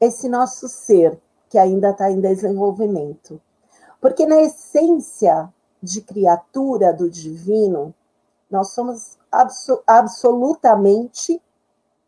esse 0.00 0.28
nosso 0.28 0.66
ser 0.66 1.20
que 1.48 1.58
ainda 1.58 1.90
está 1.90 2.10
em 2.10 2.20
desenvolvimento. 2.20 3.40
Porque 4.00 4.24
na 4.24 4.40
essência 4.40 5.52
de 5.82 6.00
criatura 6.02 6.92
do 6.92 7.08
divino, 7.08 7.94
nós 8.50 8.70
somos 8.70 9.18
abso 9.30 9.82
absolutamente 9.86 11.40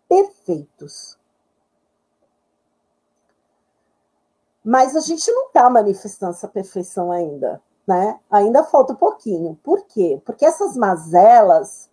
perfeitos. 0.08 1.18
Mas 4.64 4.94
a 4.94 5.00
gente 5.00 5.30
não 5.32 5.46
está 5.46 5.68
manifestando 5.68 6.32
essa 6.32 6.46
perfeição 6.46 7.10
ainda, 7.10 7.60
né? 7.86 8.18
Ainda 8.30 8.62
falta 8.62 8.92
um 8.92 8.96
pouquinho. 8.96 9.58
Por 9.62 9.84
quê? 9.86 10.20
Porque 10.24 10.44
essas 10.44 10.76
mazelas 10.76 11.90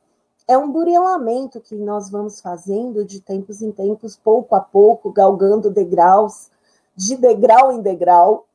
é 0.47 0.57
um 0.57 0.71
burilamento 0.71 1.61
que 1.61 1.75
nós 1.75 2.09
vamos 2.09 2.41
fazendo 2.41 3.05
de 3.05 3.21
tempos 3.21 3.61
em 3.61 3.71
tempos, 3.71 4.15
pouco 4.15 4.55
a 4.55 4.59
pouco, 4.59 5.11
galgando 5.11 5.69
degraus, 5.69 6.49
de 6.95 7.15
degrau 7.15 7.71
em 7.71 7.81
degrau. 7.81 8.45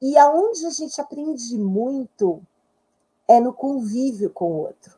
E 0.00 0.16
aonde 0.16 0.66
a 0.66 0.70
gente 0.70 1.00
aprende 1.00 1.58
muito 1.58 2.40
é 3.26 3.40
no 3.40 3.52
convívio 3.52 4.30
com 4.30 4.52
o 4.52 4.56
outro. 4.58 4.96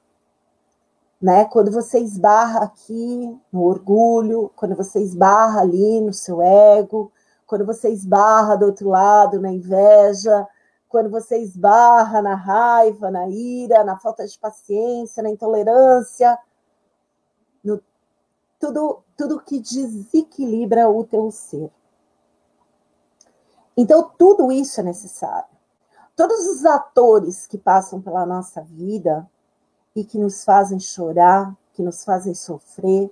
Né? 1.20 1.44
Quando 1.46 1.70
você 1.70 1.98
esbarra 1.98 2.64
aqui 2.64 3.38
no 3.52 3.62
orgulho, 3.62 4.50
quando 4.56 4.74
você 4.74 5.00
esbarra 5.00 5.60
ali 5.60 6.00
no 6.00 6.12
seu 6.12 6.40
ego, 6.40 7.12
quando 7.46 7.66
você 7.66 7.90
esbarra 7.90 8.56
do 8.56 8.66
outro 8.66 8.90
lado 8.90 9.40
na 9.40 9.50
inveja, 9.50 10.46
quando 10.88 11.10
você 11.10 11.38
esbarra 11.38 12.22
na 12.22 12.34
raiva, 12.34 13.10
na 13.10 13.28
ira, 13.28 13.84
na 13.84 13.96
falta 13.96 14.26
de 14.26 14.38
paciência, 14.38 15.22
na 15.22 15.30
intolerância, 15.30 16.38
no, 17.62 17.82
tudo, 18.58 19.02
tudo 19.16 19.40
que 19.40 19.60
desequilibra 19.60 20.88
o 20.88 21.04
teu 21.04 21.30
ser. 21.30 21.70
Então, 23.76 24.10
tudo 24.18 24.50
isso 24.52 24.80
é 24.80 24.82
necessário. 24.82 25.48
Todos 26.16 26.46
os 26.48 26.64
atores 26.64 27.46
que 27.46 27.56
passam 27.56 28.00
pela 28.00 28.26
nossa 28.26 28.60
vida 28.62 29.28
e 29.94 30.04
que 30.04 30.18
nos 30.18 30.44
fazem 30.44 30.78
chorar, 30.78 31.56
que 31.72 31.82
nos 31.82 32.04
fazem 32.04 32.34
sofrer, 32.34 33.10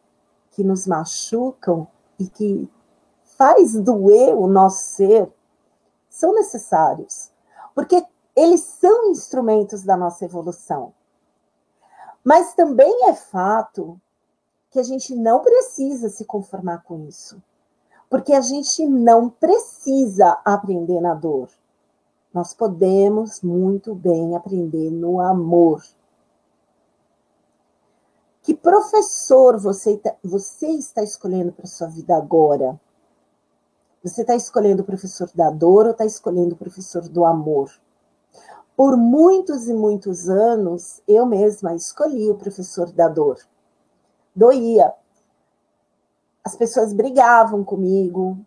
que 0.51 0.63
nos 0.63 0.87
machucam 0.87 1.87
e 2.19 2.29
que 2.29 2.71
faz 3.23 3.75
doer 3.75 4.37
o 4.37 4.47
nosso 4.47 4.83
ser 4.83 5.33
são 6.11 6.35
necessários, 6.35 7.31
porque 7.75 8.05
eles 8.35 8.61
são 8.63 9.11
instrumentos 9.11 9.85
da 9.85 9.97
nossa 9.97 10.25
evolução. 10.25 10.93
Mas 12.25 12.55
também 12.55 13.09
é 13.09 13.15
fato 13.15 14.01
que 14.71 14.81
a 14.81 14.83
gente 14.83 15.15
não 15.15 15.41
precisa 15.41 16.09
se 16.09 16.25
conformar 16.25 16.83
com 16.83 17.07
isso, 17.07 17.43
porque 18.09 18.33
a 18.33 18.41
gente 18.41 18.87
não 18.87 19.29
precisa 19.29 20.39
aprender 20.45 21.01
na 21.01 21.15
dor. 21.15 21.49
Nós 22.33 22.55
podemos 22.55 23.43
muito 23.43 23.95
bem 23.95 24.37
aprender 24.37 24.91
no 24.91 25.21
amor. 25.21 25.83
Que 28.43 28.55
professor 28.55 29.59
você, 29.59 29.97
tá, 29.99 30.15
você 30.25 30.69
está 30.69 31.03
escolhendo 31.03 31.53
para 31.53 31.67
sua 31.67 31.89
vida 31.89 32.17
agora? 32.17 32.81
Você 34.03 34.23
está 34.23 34.35
escolhendo 34.35 34.83
o 34.83 34.87
professor 34.87 35.31
da 35.35 35.51
dor 35.51 35.87
ou 35.87 35.93
está 35.93 36.05
escolhendo 36.05 36.55
o 36.55 36.59
professor 36.59 37.09
do 37.09 37.25
amor? 37.25 37.71
Por 38.77 38.97
muitos 38.97 39.67
e 39.67 39.75
muitos 39.75 40.29
anos, 40.29 41.03
eu 41.07 41.27
mesma 41.27 41.75
escolhi 41.75 42.31
o 42.31 42.37
professor 42.37 42.91
da 42.93 43.09
dor. 43.09 43.39
Doía. 44.35 44.95
As 46.45 46.57
pessoas 46.57 46.93
brigavam 46.93 47.65
comigo, 47.65 48.39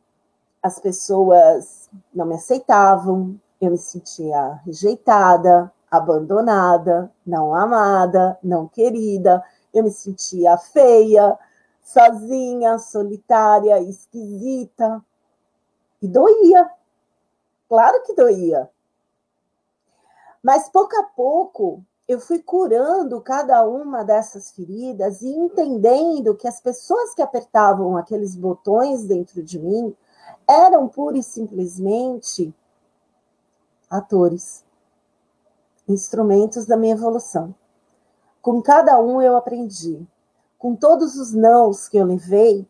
as 0.62 0.80
pessoas 0.80 1.90
não 2.14 2.26
me 2.26 2.36
aceitavam, 2.36 3.40
eu 3.60 3.72
me 3.72 3.78
sentia 3.78 4.60
rejeitada, 4.66 5.72
abandonada, 5.90 7.12
não 7.26 7.54
amada, 7.54 8.40
não 8.42 8.68
querida, 8.68 9.44
eu 9.74 9.84
me 9.84 9.92
sentia 9.92 10.58
feia, 10.58 11.38
sozinha, 11.84 12.78
solitária, 12.80 13.80
esquisita. 13.82 15.04
E 16.02 16.08
doía. 16.08 16.70
Claro 17.68 18.02
que 18.04 18.14
doía. 18.16 18.70
Mas 20.42 20.70
pouco 20.70 20.96
a 20.98 21.04
pouco 21.04 21.86
eu 22.08 22.20
fui 22.20 22.40
curando 22.40 23.22
cada 23.22 23.66
uma 23.68 24.04
dessas 24.04 24.52
feridas 24.52 25.22
e 25.22 25.30
entendendo 25.30 26.36
que 26.36 26.48
as 26.48 26.60
pessoas 26.60 27.14
que 27.14 27.22
apertavam 27.22 27.96
aqueles 27.96 28.36
botões 28.36 29.06
dentro 29.06 29.42
de 29.42 29.60
mim 29.60 29.96
eram 30.48 30.88
pura 30.88 31.18
e 31.18 31.24
simplesmente 31.24 32.54
atores, 33.90 34.66
instrumentos 35.88 36.66
da 36.66 36.76
minha 36.76 36.94
evolução. 36.94 37.56
Com 38.42 38.62
cada 38.62 39.00
um 39.00 39.22
eu 39.22 39.38
aprendi. 39.38 40.06
Com 40.58 40.76
todos 40.76 41.16
os 41.16 41.34
nãos 41.34 41.88
que 41.88 41.98
eu 41.98 42.06
levei, 42.06 42.68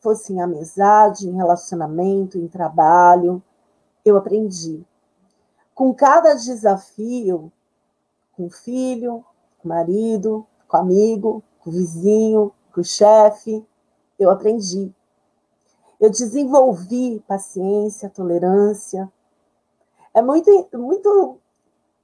fosse 0.00 0.32
em 0.32 0.40
amizade, 0.40 1.28
em 1.28 1.36
relacionamento, 1.36 2.38
em 2.38 2.48
trabalho, 2.48 3.42
eu 4.04 4.16
aprendi. 4.16 4.84
Com 5.74 5.94
cada 5.94 6.34
desafio, 6.34 7.52
com 8.32 8.46
o 8.46 8.50
filho, 8.50 9.24
com 9.58 9.68
o 9.68 9.68
marido, 9.68 10.46
com 10.66 10.76
o 10.76 10.80
amigo, 10.80 11.42
com 11.60 11.70
o 11.70 11.72
vizinho, 11.72 12.52
com 12.72 12.80
o 12.80 12.84
chefe, 12.84 13.64
eu 14.18 14.30
aprendi. 14.30 14.92
Eu 16.00 16.10
desenvolvi 16.10 17.22
paciência, 17.28 18.10
tolerância. 18.10 19.10
É 20.14 20.20
muito, 20.20 20.50
muito 20.74 21.38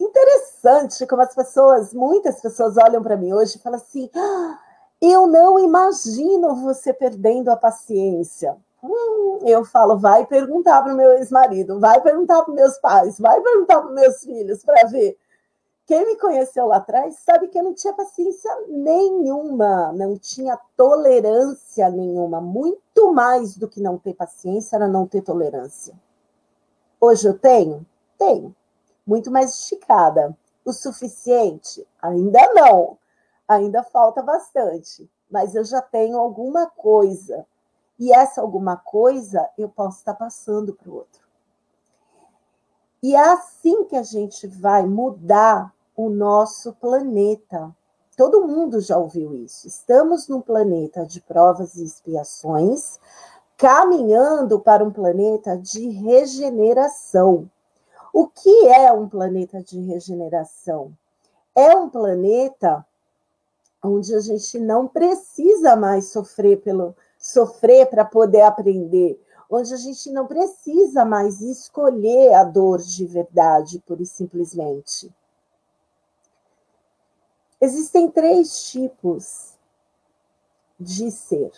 interessante 0.00 1.06
como 1.06 1.22
as 1.22 1.34
pessoas, 1.34 1.92
muitas 1.92 2.40
pessoas 2.40 2.76
olham 2.76 3.02
para 3.02 3.16
mim 3.16 3.32
hoje 3.32 3.56
e 3.56 3.60
falam 3.60 3.78
assim: 3.78 4.08
ah, 4.14 4.58
eu 5.00 5.26
não 5.26 5.58
imagino 5.58 6.54
você 6.56 6.92
perdendo 6.92 7.50
a 7.50 7.56
paciência. 7.56 8.56
Hum, 8.82 9.40
eu 9.44 9.64
falo, 9.64 9.98
vai 9.98 10.24
perguntar 10.24 10.82
para 10.82 10.94
o 10.94 10.96
meu 10.96 11.10
ex-marido, 11.12 11.80
vai 11.80 12.00
perguntar 12.00 12.42
para 12.42 12.54
meus 12.54 12.78
pais, 12.78 13.18
vai 13.18 13.40
perguntar 13.40 13.80
para 13.80 13.90
meus 13.90 14.20
filhos 14.20 14.62
para 14.64 14.86
ver. 14.86 15.18
Quem 15.88 16.06
me 16.06 16.16
conheceu 16.16 16.66
lá 16.66 16.76
atrás 16.76 17.16
sabe 17.24 17.48
que 17.48 17.58
eu 17.58 17.64
não 17.64 17.74
tinha 17.74 17.92
paciência 17.92 18.54
nenhuma, 18.68 19.92
não 19.92 20.16
tinha 20.16 20.56
tolerância 20.76 21.90
nenhuma. 21.90 22.40
Muito 22.40 23.12
mais 23.12 23.56
do 23.56 23.66
que 23.66 23.80
não 23.80 23.98
ter 23.98 24.14
paciência 24.14 24.76
era 24.76 24.86
não 24.86 25.06
ter 25.06 25.22
tolerância. 25.22 25.98
Hoje 27.00 27.26
eu 27.26 27.36
tenho? 27.36 27.84
Tenho. 28.16 28.54
Muito 29.04 29.30
mais 29.30 29.54
esticada. 29.54 30.36
O 30.64 30.72
suficiente? 30.72 31.84
Ainda 32.00 32.52
não 32.54 32.98
ainda 33.48 33.82
falta 33.82 34.22
bastante, 34.22 35.10
mas 35.30 35.54
eu 35.54 35.64
já 35.64 35.80
tenho 35.80 36.18
alguma 36.18 36.66
coisa. 36.66 37.46
E 37.98 38.12
essa 38.12 38.42
alguma 38.42 38.76
coisa 38.76 39.48
eu 39.56 39.68
posso 39.68 39.98
estar 39.98 40.14
passando 40.14 40.74
para 40.74 40.90
o 40.90 40.94
outro. 40.94 41.26
E 43.02 43.14
é 43.14 43.30
assim 43.30 43.84
que 43.84 43.96
a 43.96 44.02
gente 44.02 44.46
vai 44.46 44.86
mudar 44.86 45.72
o 45.98 46.08
nosso 46.08 46.72
planeta. 46.74 47.74
Todo 48.16 48.46
mundo 48.46 48.80
já 48.80 48.96
ouviu 48.96 49.34
isso. 49.34 49.66
Estamos 49.66 50.28
num 50.28 50.40
planeta 50.40 51.04
de 51.04 51.20
provas 51.20 51.74
e 51.74 51.84
expiações, 51.84 53.00
caminhando 53.56 54.60
para 54.60 54.84
um 54.84 54.92
planeta 54.92 55.58
de 55.58 55.88
regeneração. 55.88 57.50
O 58.12 58.28
que 58.28 58.68
é 58.68 58.92
um 58.92 59.08
planeta 59.08 59.60
de 59.60 59.80
regeneração? 59.80 60.92
É 61.52 61.74
um 61.74 61.90
planeta 61.90 62.86
onde 63.82 64.14
a 64.14 64.20
gente 64.20 64.56
não 64.60 64.86
precisa 64.86 65.74
mais 65.74 66.12
sofrer 66.12 66.60
pelo 66.60 66.94
sofrer 67.18 67.90
para 67.90 68.04
poder 68.04 68.42
aprender, 68.42 69.20
onde 69.50 69.74
a 69.74 69.76
gente 69.76 70.12
não 70.12 70.28
precisa 70.28 71.04
mais 71.04 71.40
escolher 71.40 72.34
a 72.34 72.44
dor 72.44 72.78
de 72.78 73.04
verdade, 73.04 73.82
pura 73.84 74.02
e 74.02 74.06
simplesmente. 74.06 75.12
Existem 77.60 78.10
três 78.10 78.70
tipos 78.70 79.54
de 80.78 81.10
ser. 81.10 81.50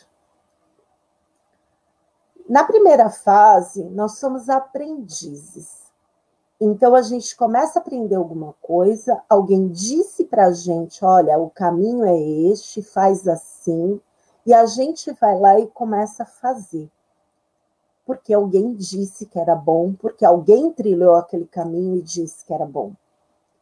Na 2.48 2.64
primeira 2.64 3.10
fase, 3.10 3.84
nós 3.84 4.18
somos 4.18 4.48
aprendizes. 4.48 5.80
Então 6.60 6.94
a 6.94 7.02
gente 7.02 7.36
começa 7.36 7.78
a 7.78 7.82
aprender 7.82 8.16
alguma 8.16 8.54
coisa, 8.60 9.22
alguém 9.28 9.68
disse 9.68 10.24
para 10.24 10.46
a 10.46 10.52
gente: 10.52 11.04
olha, 11.04 11.38
o 11.38 11.48
caminho 11.48 12.04
é 12.04 12.18
este, 12.18 12.82
faz 12.82 13.26
assim, 13.28 14.00
e 14.44 14.52
a 14.52 14.66
gente 14.66 15.12
vai 15.12 15.38
lá 15.38 15.60
e 15.60 15.68
começa 15.68 16.22
a 16.22 16.26
fazer. 16.26 16.90
Porque 18.04 18.34
alguém 18.34 18.74
disse 18.74 19.26
que 19.26 19.38
era 19.38 19.54
bom, 19.54 19.94
porque 19.94 20.24
alguém 20.24 20.72
trilhou 20.72 21.14
aquele 21.14 21.46
caminho 21.46 21.96
e 21.96 22.02
disse 22.02 22.44
que 22.44 22.52
era 22.52 22.66
bom. 22.66 22.92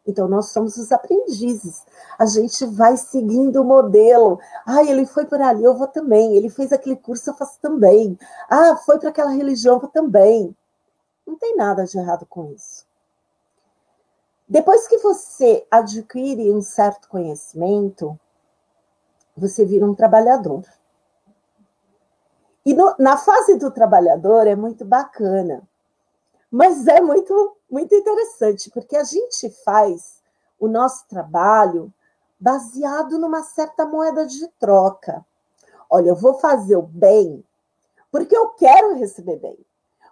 Então, 0.08 0.26
nós 0.26 0.46
somos 0.46 0.78
os 0.78 0.90
aprendizes. 0.90 1.84
A 2.18 2.24
gente 2.24 2.64
vai 2.64 2.96
seguindo 2.96 3.60
o 3.60 3.64
modelo. 3.64 4.40
Ah, 4.64 4.82
ele 4.82 5.04
foi 5.04 5.26
por 5.26 5.38
ali, 5.38 5.62
eu 5.62 5.76
vou 5.76 5.86
também. 5.86 6.34
Ele 6.34 6.48
fez 6.48 6.72
aquele 6.72 6.96
curso, 6.96 7.28
eu 7.28 7.34
faço 7.34 7.60
também. 7.60 8.18
Ah, 8.48 8.74
foi 8.74 8.98
para 8.98 9.10
aquela 9.10 9.30
religião, 9.30 9.74
eu 9.74 9.80
vou 9.80 9.90
também. 9.90 10.56
Não 11.26 11.36
tem 11.36 11.54
nada 11.54 11.84
de 11.84 11.98
errado 11.98 12.24
com 12.24 12.50
isso. 12.52 12.86
Depois 14.48 14.88
que 14.88 14.96
você 14.96 15.66
adquire 15.70 16.50
um 16.50 16.62
certo 16.62 17.06
conhecimento, 17.10 18.18
você 19.36 19.66
vira 19.66 19.84
um 19.84 19.94
trabalhador. 19.94 20.64
E 22.64 22.72
no, 22.72 22.94
na 22.98 23.18
fase 23.18 23.56
do 23.56 23.70
trabalhador 23.70 24.46
é 24.46 24.56
muito 24.56 24.86
bacana, 24.86 25.62
mas 26.50 26.86
é 26.86 26.98
muito, 26.98 27.57
muito 27.70 27.94
interessante, 27.94 28.70
porque 28.70 28.96
a 28.96 29.04
gente 29.04 29.50
faz 29.64 30.18
o 30.58 30.68
nosso 30.68 31.06
trabalho 31.08 31.92
baseado 32.40 33.18
numa 33.18 33.42
certa 33.42 33.84
moeda 33.84 34.26
de 34.26 34.46
troca. 34.58 35.24
Olha, 35.90 36.10
eu 36.10 36.16
vou 36.16 36.34
fazer 36.34 36.76
o 36.76 36.82
bem 36.82 37.44
porque 38.10 38.36
eu 38.36 38.48
quero 38.50 38.94
receber 38.94 39.36
bem, 39.36 39.58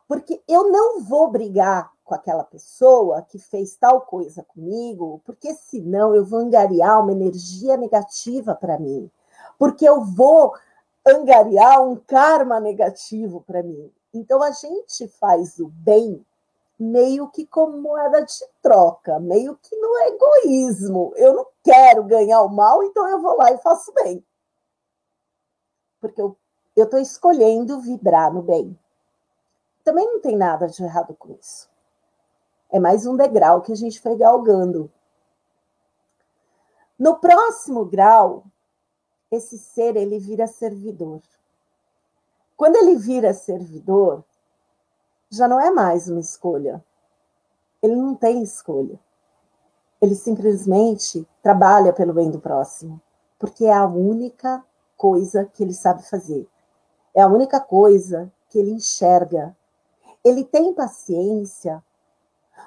porque 0.06 0.42
eu 0.46 0.70
não 0.70 1.00
vou 1.00 1.30
brigar 1.30 1.90
com 2.04 2.14
aquela 2.14 2.44
pessoa 2.44 3.22
que 3.22 3.38
fez 3.38 3.74
tal 3.74 4.02
coisa 4.02 4.44
comigo, 4.44 5.20
porque 5.24 5.54
senão 5.54 6.14
eu 6.14 6.24
vou 6.24 6.38
angariar 6.38 7.02
uma 7.02 7.12
energia 7.12 7.76
negativa 7.76 8.54
para 8.54 8.78
mim, 8.78 9.10
porque 9.58 9.88
eu 9.88 10.04
vou 10.04 10.54
angariar 11.06 11.82
um 11.82 11.96
karma 11.96 12.60
negativo 12.60 13.42
para 13.46 13.62
mim. 13.62 13.90
Então 14.12 14.42
a 14.42 14.50
gente 14.50 15.08
faz 15.08 15.58
o 15.58 15.68
bem 15.68 16.24
meio 16.78 17.28
que 17.30 17.46
como 17.46 17.80
moeda 17.80 18.22
de 18.22 18.46
troca, 18.60 19.18
meio 19.18 19.56
que 19.56 19.74
no 19.76 19.96
egoísmo. 19.98 21.12
Eu 21.16 21.32
não 21.34 21.46
quero 21.64 22.04
ganhar 22.04 22.42
o 22.42 22.48
mal, 22.48 22.82
então 22.82 23.08
eu 23.08 23.20
vou 23.20 23.36
lá 23.36 23.52
e 23.52 23.58
faço 23.58 23.92
bem. 23.92 24.24
Porque 26.00 26.20
eu 26.20 26.36
estou 26.76 27.00
escolhendo 27.00 27.80
vibrar 27.80 28.32
no 28.32 28.42
bem. 28.42 28.78
Também 29.82 30.04
não 30.04 30.20
tem 30.20 30.36
nada 30.36 30.66
de 30.68 30.82
errado 30.82 31.14
com 31.14 31.32
isso. 31.32 31.70
É 32.68 32.78
mais 32.78 33.06
um 33.06 33.16
degrau 33.16 33.62
que 33.62 33.72
a 33.72 33.76
gente 33.76 34.00
foi 34.00 34.16
galgando. 34.16 34.90
No 36.98 37.18
próximo 37.18 37.84
grau, 37.84 38.44
esse 39.30 39.58
ser 39.58 39.96
ele 39.96 40.18
vira 40.18 40.46
servidor. 40.46 41.22
Quando 42.56 42.76
ele 42.76 42.96
vira 42.96 43.32
servidor, 43.32 44.24
já 45.30 45.48
não 45.48 45.60
é 45.60 45.70
mais 45.70 46.08
uma 46.08 46.20
escolha. 46.20 46.84
Ele 47.82 47.96
não 47.96 48.14
tem 48.14 48.42
escolha. 48.42 48.98
Ele 50.00 50.14
simplesmente 50.14 51.26
trabalha 51.42 51.92
pelo 51.92 52.12
bem 52.12 52.30
do 52.30 52.38
próximo, 52.38 53.00
porque 53.38 53.64
é 53.64 53.72
a 53.72 53.86
única 53.86 54.64
coisa 54.96 55.44
que 55.44 55.62
ele 55.62 55.74
sabe 55.74 56.08
fazer. 56.08 56.48
É 57.14 57.22
a 57.22 57.28
única 57.28 57.60
coisa 57.60 58.30
que 58.48 58.58
ele 58.58 58.72
enxerga. 58.72 59.56
Ele 60.24 60.44
tem 60.44 60.72
paciência 60.74 61.82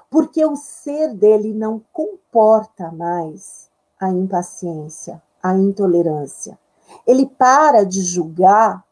porque 0.09 0.43
o 0.43 0.55
ser 0.55 1.13
dele 1.13 1.53
não 1.53 1.81
comporta 1.93 2.91
mais 2.91 3.69
a 3.99 4.09
impaciência, 4.09 5.21
a 5.41 5.53
intolerância. 5.53 6.57
Ele 7.05 7.25
para 7.25 7.83
de 7.83 8.01
julgar 8.01 8.83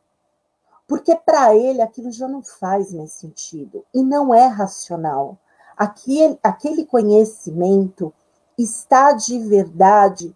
porque 0.88 1.15
para 1.15 1.54
ele 1.54 1.82
aquilo 1.82 2.12
já 2.12 2.28
não 2.28 2.41
faz 2.41 2.93
mais 2.93 3.12
sentido 3.12 3.84
e 3.93 4.02
não 4.02 4.34
é 4.34 4.47
racional. 4.47 5.38
Aquele, 5.76 6.39
aquele 6.41 6.86
conhecimento 6.86 8.13
está 8.58 9.12
de 9.12 9.38
verdade 9.38 10.36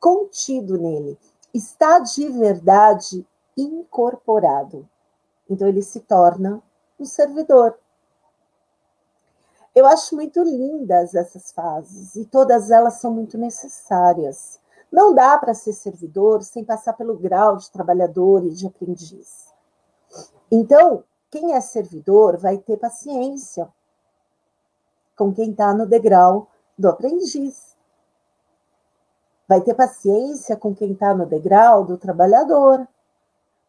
contido 0.00 0.76
nele, 0.76 1.16
está 1.54 2.00
de 2.00 2.28
verdade 2.28 3.26
incorporado. 3.56 4.86
Então 5.48 5.68
ele 5.68 5.80
se 5.80 6.00
torna 6.00 6.60
um 6.98 7.04
servidor. 7.04 7.78
Eu 9.74 9.86
acho 9.86 10.14
muito 10.14 10.42
lindas 10.42 11.14
essas 11.14 11.52
fases 11.52 12.14
e 12.16 12.24
todas 12.24 12.70
elas 12.70 12.94
são 12.94 13.12
muito 13.12 13.38
necessárias. 13.38 14.60
Não 14.90 15.14
dá 15.14 15.38
para 15.38 15.54
ser 15.54 15.72
servidor 15.72 16.42
sem 16.42 16.64
passar 16.64 16.92
pelo 16.92 17.16
grau 17.16 17.56
de 17.56 17.70
trabalhador 17.70 18.44
e 18.44 18.50
de 18.50 18.66
aprendiz. 18.66 19.53
Então, 20.56 21.02
quem 21.32 21.52
é 21.52 21.60
servidor 21.60 22.36
vai 22.36 22.58
ter 22.58 22.76
paciência 22.76 23.68
com 25.16 25.34
quem 25.34 25.50
está 25.50 25.74
no 25.74 25.84
degrau 25.84 26.48
do 26.78 26.88
aprendiz. 26.88 27.76
Vai 29.48 29.60
ter 29.62 29.74
paciência 29.74 30.56
com 30.56 30.72
quem 30.72 30.92
está 30.92 31.12
no 31.12 31.26
degrau 31.26 31.84
do 31.84 31.98
trabalhador. 31.98 32.86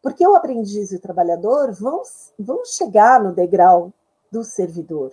Porque 0.00 0.24
o 0.24 0.36
aprendiz 0.36 0.92
e 0.92 0.94
o 0.94 1.00
trabalhador 1.00 1.72
vão, 1.72 2.02
vão 2.38 2.64
chegar 2.64 3.20
no 3.20 3.34
degrau 3.34 3.92
do 4.30 4.44
servidor. 4.44 5.12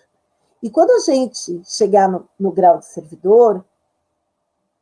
E 0.62 0.70
quando 0.70 0.92
a 0.92 1.00
gente 1.00 1.60
chegar 1.66 2.08
no, 2.08 2.30
no 2.40 2.52
grau 2.52 2.78
de 2.78 2.86
servidor, 2.86 3.66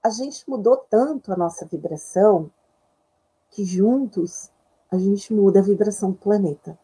a 0.04 0.10
gente 0.10 0.44
mudou 0.50 0.76
tanto 0.76 1.32
a 1.32 1.38
nossa 1.38 1.66
vibração 1.66 2.52
que 3.50 3.64
juntos 3.64 4.51
a 4.92 4.98
gente 4.98 5.34
muda 5.34 5.60
a 5.60 5.64
vibração 5.64 6.12
do 6.12 6.18
planeta. 6.18 6.78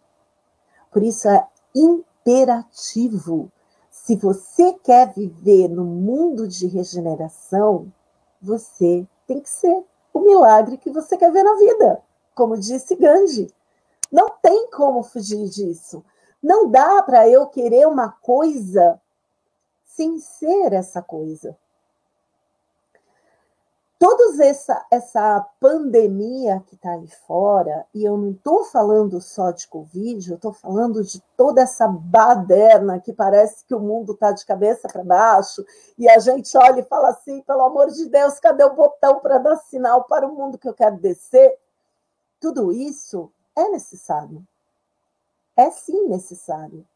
Por 0.89 1.03
isso 1.03 1.27
é 1.27 1.45
imperativo. 1.75 3.51
Se 3.91 4.15
você 4.15 4.73
quer 4.81 5.13
viver 5.13 5.67
no 5.67 5.83
mundo 5.83 6.47
de 6.47 6.67
regeneração, 6.67 7.91
você 8.41 9.05
tem 9.27 9.41
que 9.41 9.49
ser 9.49 9.83
o 10.13 10.21
milagre 10.21 10.77
que 10.77 10.89
você 10.89 11.17
quer 11.17 11.31
ver 11.31 11.43
na 11.43 11.55
vida, 11.55 12.01
como 12.33 12.57
disse 12.57 12.95
Gandhi. 12.95 13.53
Não 14.09 14.29
tem 14.41 14.71
como 14.71 15.03
fugir 15.03 15.49
disso. 15.49 16.03
Não 16.41 16.69
dá 16.69 17.03
para 17.03 17.27
eu 17.27 17.47
querer 17.47 17.87
uma 17.87 18.09
coisa 18.09 19.01
sem 19.83 20.17
ser 20.17 20.71
essa 20.71 21.01
coisa. 21.01 21.57
Toda 23.99 24.45
essa, 24.45 24.85
essa 24.91 25.41
pandemia 25.59 26.63
que 26.67 26.75
está 26.75 26.91
aí 26.91 27.07
fora, 27.07 27.85
e 27.93 28.03
eu 28.03 28.15
não 28.15 28.31
estou 28.31 28.63
falando 28.63 29.19
só 29.19 29.49
de 29.49 29.67
Covid, 29.67 30.29
eu 30.29 30.35
estou 30.35 30.53
falando 30.53 31.03
de 31.03 31.19
toda 31.35 31.61
essa 31.61 31.87
baderna 31.87 32.99
que 32.99 33.11
parece 33.11 33.65
que 33.65 33.73
o 33.73 33.79
mundo 33.79 34.13
está 34.13 34.31
de 34.31 34.45
cabeça 34.45 34.87
para 34.87 35.03
baixo, 35.03 35.65
e 35.97 36.07
a 36.07 36.19
gente 36.19 36.55
olha 36.57 36.81
e 36.81 36.85
fala 36.85 37.09
assim: 37.09 37.41
pelo 37.41 37.63
amor 37.63 37.89
de 37.89 38.07
Deus, 38.07 38.39
cadê 38.39 38.63
o 38.63 38.75
botão 38.75 39.19
para 39.19 39.39
dar 39.39 39.57
sinal 39.57 40.03
para 40.03 40.27
o 40.27 40.35
mundo 40.35 40.57
que 40.57 40.69
eu 40.69 40.73
quero 40.73 40.97
descer? 40.97 41.57
Tudo 42.39 42.71
isso 42.71 43.31
é 43.55 43.67
necessário 43.69 44.45
é 45.57 45.71
sim 45.71 46.07
necessário. 46.07 46.87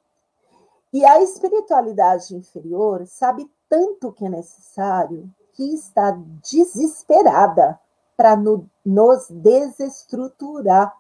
E 0.94 1.04
a 1.04 1.22
espiritualidade 1.22 2.36
inferior 2.36 3.08
sabe 3.08 3.50
tanto 3.68 4.14
que 4.14 4.24
é 4.24 4.30
necessário 4.30 5.34
que 5.62 5.76
está 5.76 6.18
desesperada 6.42 7.80
para 8.18 8.36
no, 8.36 8.68
nos 8.84 9.30
desestruturar, 9.30 10.98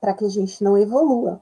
para 0.00 0.14
que 0.14 0.24
a 0.24 0.28
gente 0.28 0.64
não 0.64 0.76
evolua, 0.76 1.40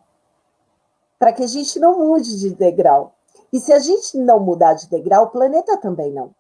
para 1.19 1.33
que 1.33 1.43
a 1.43 1.47
gente 1.47 1.81
não 1.81 1.99
mude 1.99 2.39
de 2.39 2.51
degrau. 2.55 3.15
E 3.51 3.59
se 3.59 3.73
a 3.73 3.79
gente 3.79 4.19
não 4.19 4.39
mudar 4.39 4.75
de 4.75 4.87
degrau, 4.87 5.25
o 5.25 5.31
planeta 5.31 5.79
também 5.79 6.13
não. 6.13 6.35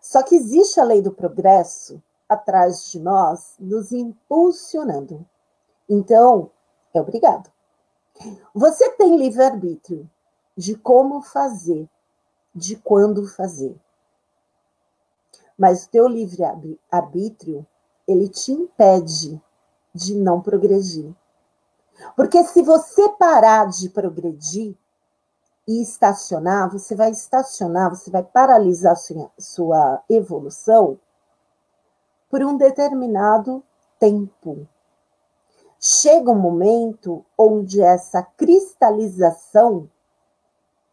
Só 0.00 0.20
que 0.24 0.34
existe 0.34 0.80
a 0.80 0.84
lei 0.84 1.00
do 1.00 1.12
progresso 1.12 2.02
atrás 2.28 2.90
de 2.90 2.98
nós, 2.98 3.54
nos 3.60 3.92
impulsionando. 3.92 5.24
Então, 5.88 6.50
é 6.92 7.00
obrigado. 7.00 7.50
Você 8.52 8.90
tem 8.96 9.16
livre-arbítrio 9.16 10.10
de 10.56 10.76
como 10.76 11.22
fazer, 11.22 11.88
de 12.54 12.76
quando 12.76 13.26
fazer. 13.26 13.74
Mas 15.58 15.84
o 15.84 15.90
teu 15.90 16.06
livre-arbítrio, 16.06 17.66
ele 18.06 18.28
te 18.28 18.52
impede 18.52 19.40
de 19.94 20.14
não 20.14 20.40
progredir. 20.40 21.14
Porque 22.16 22.42
se 22.44 22.62
você 22.62 23.08
parar 23.10 23.68
de 23.68 23.88
progredir 23.88 24.76
e 25.66 25.80
estacionar, 25.80 26.70
você 26.70 26.94
vai 26.94 27.10
estacionar, 27.10 27.90
você 27.90 28.10
vai 28.10 28.22
paralisar 28.22 28.96
sua, 28.96 29.30
sua 29.38 30.02
evolução 30.08 30.98
por 32.28 32.42
um 32.42 32.56
determinado 32.56 33.62
tempo. 33.98 34.66
chega 35.80 36.30
um 36.30 36.38
momento 36.38 37.24
onde 37.38 37.80
essa 37.80 38.22
cristalização 38.22 39.88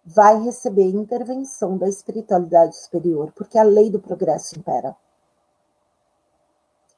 vai 0.03 0.41
receber 0.41 0.89
intervenção 0.89 1.77
da 1.77 1.87
espiritualidade 1.87 2.75
superior, 2.75 3.31
porque 3.33 3.57
a 3.57 3.63
lei 3.63 3.89
do 3.89 3.99
progresso 3.99 4.57
impera. 4.57 4.95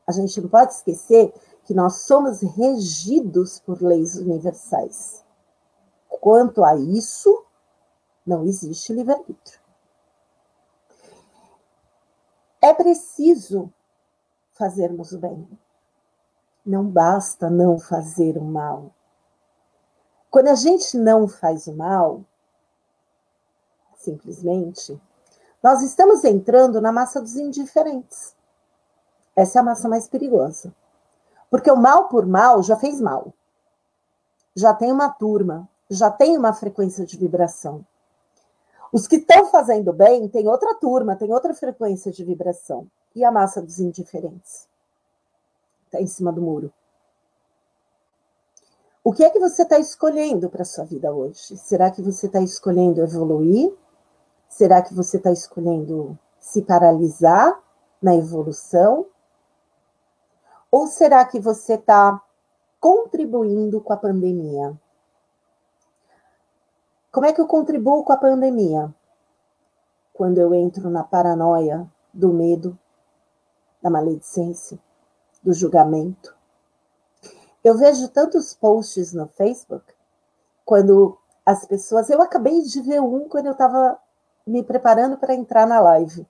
A 0.07 0.11
gente 0.11 0.39
não 0.41 0.49
pode 0.49 0.73
esquecer 0.73 1.33
que 1.63 1.73
nós 1.73 2.01
somos 2.01 2.41
regidos 2.41 3.59
por 3.59 3.81
leis 3.81 4.15
universais. 4.15 5.23
Quanto 6.07 6.63
a 6.63 6.75
isso, 6.75 7.45
não 8.25 8.43
existe 8.43 8.93
livre-arbítrio. 8.93 9.59
É 12.61 12.73
preciso 12.73 13.71
fazermos 14.53 15.11
o 15.11 15.19
bem. 15.19 15.47
Não 16.65 16.85
basta 16.85 17.49
não 17.49 17.77
fazer 17.77 18.37
o 18.37 18.43
mal. 18.43 18.93
Quando 20.29 20.47
a 20.47 20.55
gente 20.55 20.97
não 20.97 21.27
faz 21.27 21.67
o 21.67 21.73
mal, 21.73 22.23
simplesmente, 24.03 24.99
nós 25.61 25.81
estamos 25.81 26.23
entrando 26.23 26.81
na 26.81 26.91
massa 26.91 27.21
dos 27.21 27.35
indiferentes. 27.35 28.35
Essa 29.35 29.59
é 29.59 29.61
a 29.61 29.63
massa 29.63 29.87
mais 29.87 30.07
perigosa. 30.07 30.73
Porque 31.49 31.71
o 31.71 31.77
mal 31.77 32.09
por 32.09 32.25
mal 32.25 32.61
já 32.61 32.75
fez 32.75 32.99
mal. 32.99 33.33
Já 34.55 34.73
tem 34.73 34.91
uma 34.91 35.09
turma, 35.09 35.67
já 35.89 36.11
tem 36.11 36.37
uma 36.37 36.53
frequência 36.53 37.05
de 37.05 37.17
vibração. 37.17 37.85
Os 38.91 39.07
que 39.07 39.15
estão 39.15 39.47
fazendo 39.47 39.91
bem 39.91 40.27
tem 40.27 40.47
outra 40.47 40.75
turma, 40.75 41.15
tem 41.15 41.31
outra 41.31 41.53
frequência 41.53 42.11
de 42.11 42.23
vibração. 42.23 42.87
E 43.15 43.23
a 43.23 43.31
massa 43.31 43.61
dos 43.61 43.79
indiferentes? 43.79 44.67
Está 45.85 46.01
em 46.01 46.07
cima 46.07 46.31
do 46.31 46.41
muro. 46.41 46.71
O 49.03 49.11
que 49.11 49.23
é 49.23 49.29
que 49.29 49.39
você 49.39 49.63
está 49.63 49.79
escolhendo 49.79 50.49
para 50.49 50.61
a 50.61 50.65
sua 50.65 50.85
vida 50.85 51.13
hoje? 51.13 51.57
Será 51.57 51.91
que 51.91 52.01
você 52.01 52.27
está 52.27 52.39
escolhendo 52.39 53.01
evoluir 53.01 53.73
Será 54.53 54.83
que 54.83 54.93
você 54.93 55.17
está 55.17 55.31
escolhendo 55.31 56.15
se 56.39 56.61
paralisar 56.61 57.59
na 57.99 58.15
evolução? 58.15 59.07
Ou 60.71 60.85
será 60.85 61.25
que 61.25 61.39
você 61.39 61.73
está 61.73 62.21
contribuindo 62.79 63.81
com 63.81 63.91
a 63.91 63.97
pandemia? 63.97 64.79
Como 67.11 67.25
é 67.25 67.33
que 67.33 67.41
eu 67.41 67.47
contribuo 67.47 68.03
com 68.03 68.13
a 68.13 68.17
pandemia? 68.17 68.93
Quando 70.13 70.37
eu 70.37 70.53
entro 70.53 70.87
na 70.87 71.03
paranoia 71.03 71.91
do 72.13 72.31
medo, 72.31 72.77
da 73.81 73.89
maledicência, 73.89 74.77
do 75.41 75.51
julgamento. 75.51 76.37
Eu 77.63 77.75
vejo 77.75 78.07
tantos 78.07 78.53
posts 78.53 79.13
no 79.13 79.27
Facebook 79.29 79.95
quando 80.63 81.17
as 81.43 81.65
pessoas. 81.65 82.07
Eu 82.11 82.21
acabei 82.21 82.61
de 82.61 82.81
ver 82.83 83.01
um 83.01 83.27
quando 83.27 83.47
eu 83.47 83.53
estava 83.53 83.99
me 84.45 84.63
preparando 84.63 85.17
para 85.17 85.33
entrar 85.33 85.65
na 85.65 85.79
live. 85.79 86.27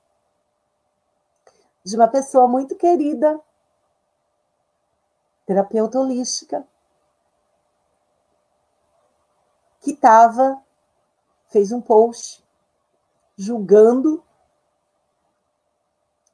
De 1.84 1.96
uma 1.96 2.08
pessoa 2.08 2.48
muito 2.48 2.76
querida, 2.76 3.40
terapeuta 5.46 6.00
holística, 6.00 6.66
que 9.82 9.92
estava, 9.92 10.62
fez 11.48 11.72
um 11.72 11.82
post 11.82 12.42
julgando 13.36 14.24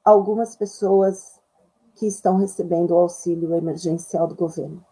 algumas 0.03 0.55
pessoas 0.55 1.41
que 1.95 2.05
estão 2.05 2.37
recebendo 2.37 2.91
o 2.91 2.97
auxílio 2.99 3.55
emergencial 3.55 4.27
do 4.27 4.35
governo. 4.35 4.85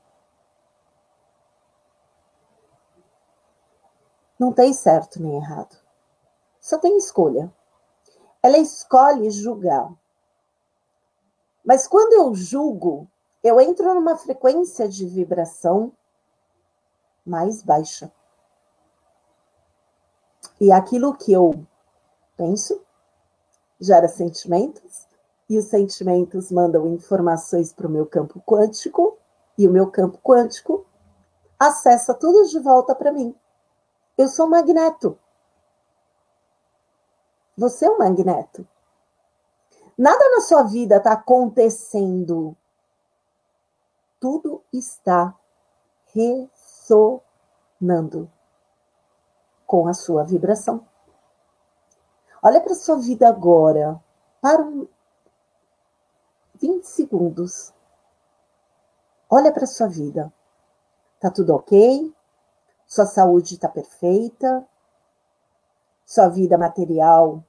Não 4.40 4.52
tem 4.52 4.74
certo 4.74 5.22
nem 5.22 5.36
errado 5.36 5.87
só 6.68 6.78
tem 6.78 6.98
escolha. 6.98 7.50
Ela 8.44 8.58
escolhe 8.58 9.32
julgar. 9.32 9.90
Mas 11.64 11.88
quando 11.88 12.12
eu 12.12 12.36
julgo, 12.36 13.08
eu 13.42 13.58
entro 13.62 13.94
numa 13.94 14.18
frequência 14.18 14.86
de 14.90 15.06
vibração 15.06 15.94
mais 17.26 17.64
baixa. 17.64 18.12
E 20.60 20.70
aquilo 20.70 21.16
que 21.16 21.32
eu 21.32 21.66
penso 22.36 22.84
gera 23.80 24.10
sentimentos, 24.10 25.08
e 25.50 25.58
os 25.58 25.68
sentimentos 25.68 26.52
mandam 26.52 26.86
informações 26.88 27.72
para 27.72 27.88
o 27.88 27.92
meu 27.92 28.06
campo 28.06 28.42
quântico, 28.46 29.18
e 29.58 29.66
o 29.66 29.72
meu 29.72 29.90
campo 29.90 30.20
quântico 30.22 30.86
acessa 31.58 32.14
tudo 32.14 32.46
de 32.50 32.60
volta 32.60 32.94
para 32.94 33.14
mim. 33.14 33.34
Eu 34.18 34.28
sou 34.28 34.48
um 34.48 34.50
magneto. 34.50 35.18
Você 37.58 37.88
é 37.88 37.90
um 37.90 37.98
magneto. 37.98 38.68
Nada 39.98 40.30
na 40.30 40.42
sua 40.42 40.62
vida 40.62 40.98
está 40.98 41.14
acontecendo. 41.14 42.56
Tudo 44.20 44.62
está 44.72 45.36
ressonando 46.14 47.20
com 49.66 49.88
a 49.88 49.94
sua 49.96 50.24
vibração. 50.24 50.86
Olha 52.44 52.62
para 52.62 52.74
a 52.74 52.76
sua 52.76 53.00
vida 53.00 53.28
agora. 53.28 54.00
Para 54.40 54.62
um 54.62 54.88
20 56.62 56.84
segundos. 56.84 57.74
Olha 59.28 59.52
para 59.52 59.64
a 59.64 59.68
sua 59.68 59.88
vida. 59.88 60.32
Tá 61.20 61.32
tudo 61.32 61.56
ok? 61.56 62.14
Sua 62.86 63.08
saúde 63.08 63.56
está 63.56 63.68
perfeita? 63.68 64.64
Sua 66.06 66.30
vida 66.30 66.56
material 66.56 67.44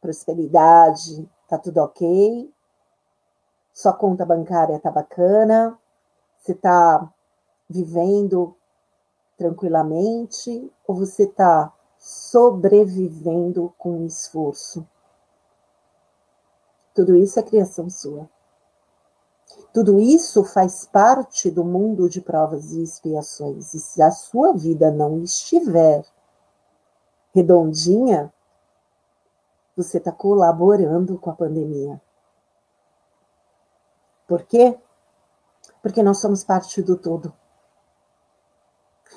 prosperidade, 0.00 1.28
tá 1.48 1.58
tudo 1.58 1.78
ok, 1.78 2.52
sua 3.72 3.92
conta 3.92 4.24
bancária 4.24 4.78
tá 4.80 4.90
bacana, 4.90 5.78
você 6.38 6.54
tá 6.54 7.12
vivendo 7.68 8.56
tranquilamente 9.36 10.72
ou 10.86 10.94
você 10.94 11.26
tá 11.26 11.72
sobrevivendo 11.98 13.74
com 13.76 14.04
esforço? 14.04 14.86
Tudo 16.94 17.16
isso 17.16 17.38
é 17.38 17.42
criação 17.42 17.90
sua. 17.90 18.28
Tudo 19.72 20.00
isso 20.00 20.42
faz 20.42 20.86
parte 20.86 21.50
do 21.50 21.62
mundo 21.62 22.08
de 22.08 22.22
provas 22.22 22.72
e 22.72 22.82
expiações. 22.82 23.74
E 23.74 23.78
se 23.78 24.00
a 24.00 24.10
sua 24.10 24.54
vida 24.54 24.90
não 24.90 25.22
estiver 25.22 26.02
redondinha, 27.34 28.32
você 29.76 29.98
está 29.98 30.10
colaborando 30.10 31.18
com 31.18 31.30
a 31.30 31.34
pandemia. 31.34 32.00
Por 34.26 34.42
quê? 34.44 34.78
Porque 35.82 36.02
nós 36.02 36.18
somos 36.18 36.42
parte 36.42 36.82
do 36.82 36.96
todo. 36.96 37.32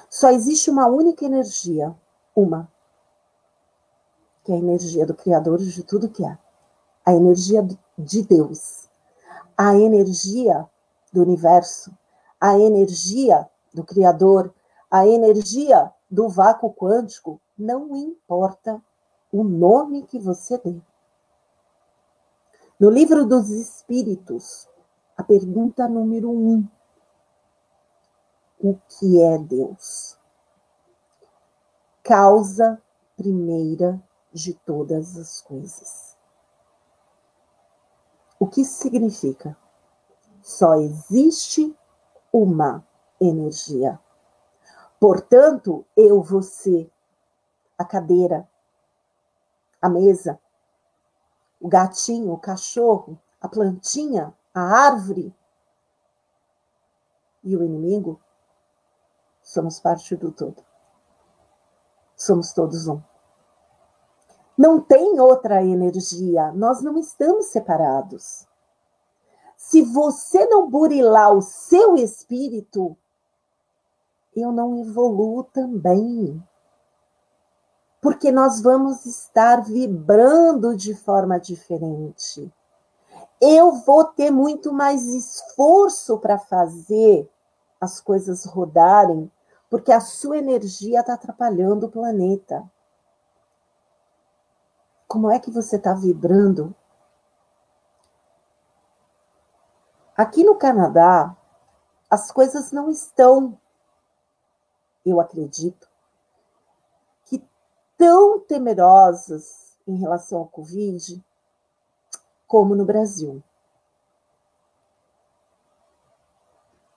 Só 0.10 0.30
existe 0.30 0.69
uma 0.69 0.88
única 0.88 1.26
energia, 1.26 1.95
uma, 2.36 2.72
que 4.43 4.52
é 4.52 4.56
a 4.56 4.60
energia 4.60 5.06
do 5.06 5.13
Criador 5.13 5.60
de 5.60 5.84
tudo 5.84 6.10
que 6.10 6.26
há. 6.26 6.38
A 7.06 7.13
energia 7.13 7.65
de 7.98 8.24
Deus. 8.24 8.89
A 9.58 9.76
energia 9.76 10.67
do 11.12 11.22
universo. 11.22 11.91
A 12.39 12.57
energia 12.57 13.49
do 13.74 13.84
Criador. 13.84 14.53
A 14.91 15.07
energia 15.07 15.91
do 16.10 16.28
vácuo 16.30 16.74
quântico. 16.74 17.41
Não 17.57 17.95
importa 17.95 18.82
o 19.32 19.43
nome 19.43 20.03
que 20.03 20.19
você 20.19 20.57
dê. 20.57 20.80
No 22.80 22.89
livro 22.89 23.25
dos 23.25 23.49
Espíritos, 23.49 24.67
a 25.17 25.23
pergunta 25.23 25.88
número 25.88 26.32
um: 26.32 26.67
O 28.59 28.75
que 28.88 29.21
é 29.21 29.38
Deus? 29.38 30.17
Causa 32.03 32.82
primeira 33.15 34.01
de 34.32 34.53
todas 34.53 35.17
as 35.17 35.41
coisas. 35.41 36.17
O 38.39 38.47
que 38.47 38.63
significa? 38.63 39.57
Só 40.41 40.75
existe 40.75 41.75
uma 42.32 42.88
energia. 43.19 43.99
Portanto, 44.99 45.86
eu, 45.95 46.21
você, 46.21 46.89
a 47.77 47.84
cadeira, 47.84 48.47
a 49.82 49.89
mesa, 49.89 50.39
o 51.59 51.67
gatinho, 51.67 52.32
o 52.32 52.38
cachorro, 52.38 53.19
a 53.41 53.47
plantinha, 53.47 54.34
a 54.53 54.61
árvore 54.61 55.34
e 57.43 57.55
o 57.55 57.63
inimigo, 57.63 58.19
somos 59.41 59.80
parte 59.80 60.15
do 60.15 60.32
todo. 60.32 60.63
Somos 62.15 62.51
todos 62.51 62.88
um. 62.88 63.01
Não 64.57 64.82
tem 64.82 65.19
outra 65.21 65.63
energia, 65.63 66.51
nós 66.51 66.82
não 66.82 66.97
estamos 66.97 67.45
separados. 67.45 68.45
Se 69.55 69.82
você 69.82 70.45
não 70.47 70.69
burilar 70.69 71.34
o 71.34 71.41
seu 71.41 71.95
espírito, 71.95 72.97
eu 74.36 74.51
não 74.51 74.82
evoluo 74.82 75.43
também. 75.45 76.43
Porque 78.02 78.32
nós 78.32 78.62
vamos 78.62 79.06
estar 79.06 79.62
vibrando 79.62 80.76
de 80.76 80.95
forma 80.95 81.39
diferente. 81.39 82.52
Eu 83.41 83.72
vou 83.72 84.06
ter 84.06 84.32
muito 84.32 84.74
mais 84.74 85.06
esforço 85.06 86.18
para 86.18 86.38
fazer 86.38 87.30
as 87.80 88.00
coisas 88.02 88.45
rodarem, 88.45 89.32
porque 89.70 89.91
a 89.91 90.02
sua 90.02 90.38
energia 90.38 91.00
está 91.00 91.14
atrapalhando 91.14 91.86
o 91.86 91.91
planeta. 91.91 92.70
Como 95.08 95.32
é 95.32 95.39
que 95.39 95.50
você 95.50 95.78
está 95.78 95.93
vibrando? 95.93 96.76
Aqui 100.16 100.43
no 100.43 100.56
Canadá, 100.56 101.36
as 102.10 102.30
coisas 102.30 102.72
não 102.72 102.89
estão, 102.89 103.58
eu 105.06 105.22
acredito, 105.22 105.89
tão 108.00 108.39
temerosas 108.39 109.78
em 109.88 109.97
relação 109.97 110.39
ao 110.39 110.47
Covid 110.47 111.24
como 112.47 112.74
no 112.74 112.84
Brasil. 112.84 113.43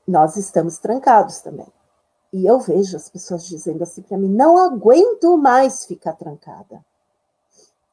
nós 0.07 0.37
estamos 0.37 0.79
trancados 0.79 1.41
também. 1.41 1.67
E 2.33 2.47
eu 2.47 2.59
vejo 2.59 2.97
as 2.97 3.09
pessoas 3.09 3.47
dizendo 3.47 3.83
assim 3.83 4.03
para 4.03 4.19
mim: 4.19 4.29
não 4.29 4.59
aguento 4.59 5.37
mais 5.37 5.85
ficar 5.85 6.15
trancada. 6.15 6.85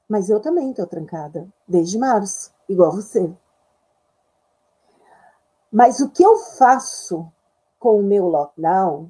Mas 0.08 0.30
eu 0.30 0.40
também 0.40 0.72
estou 0.72 0.88
trancada 0.88 1.48
desde 1.68 1.98
março, 1.98 2.52
igual 2.68 2.92
você. 2.92 3.32
Mas 5.72 6.00
o 6.00 6.10
que 6.10 6.24
eu 6.24 6.38
faço 6.38 7.32
com 7.78 8.00
o 8.00 8.04
meu 8.04 8.28
lockdown 8.28 9.10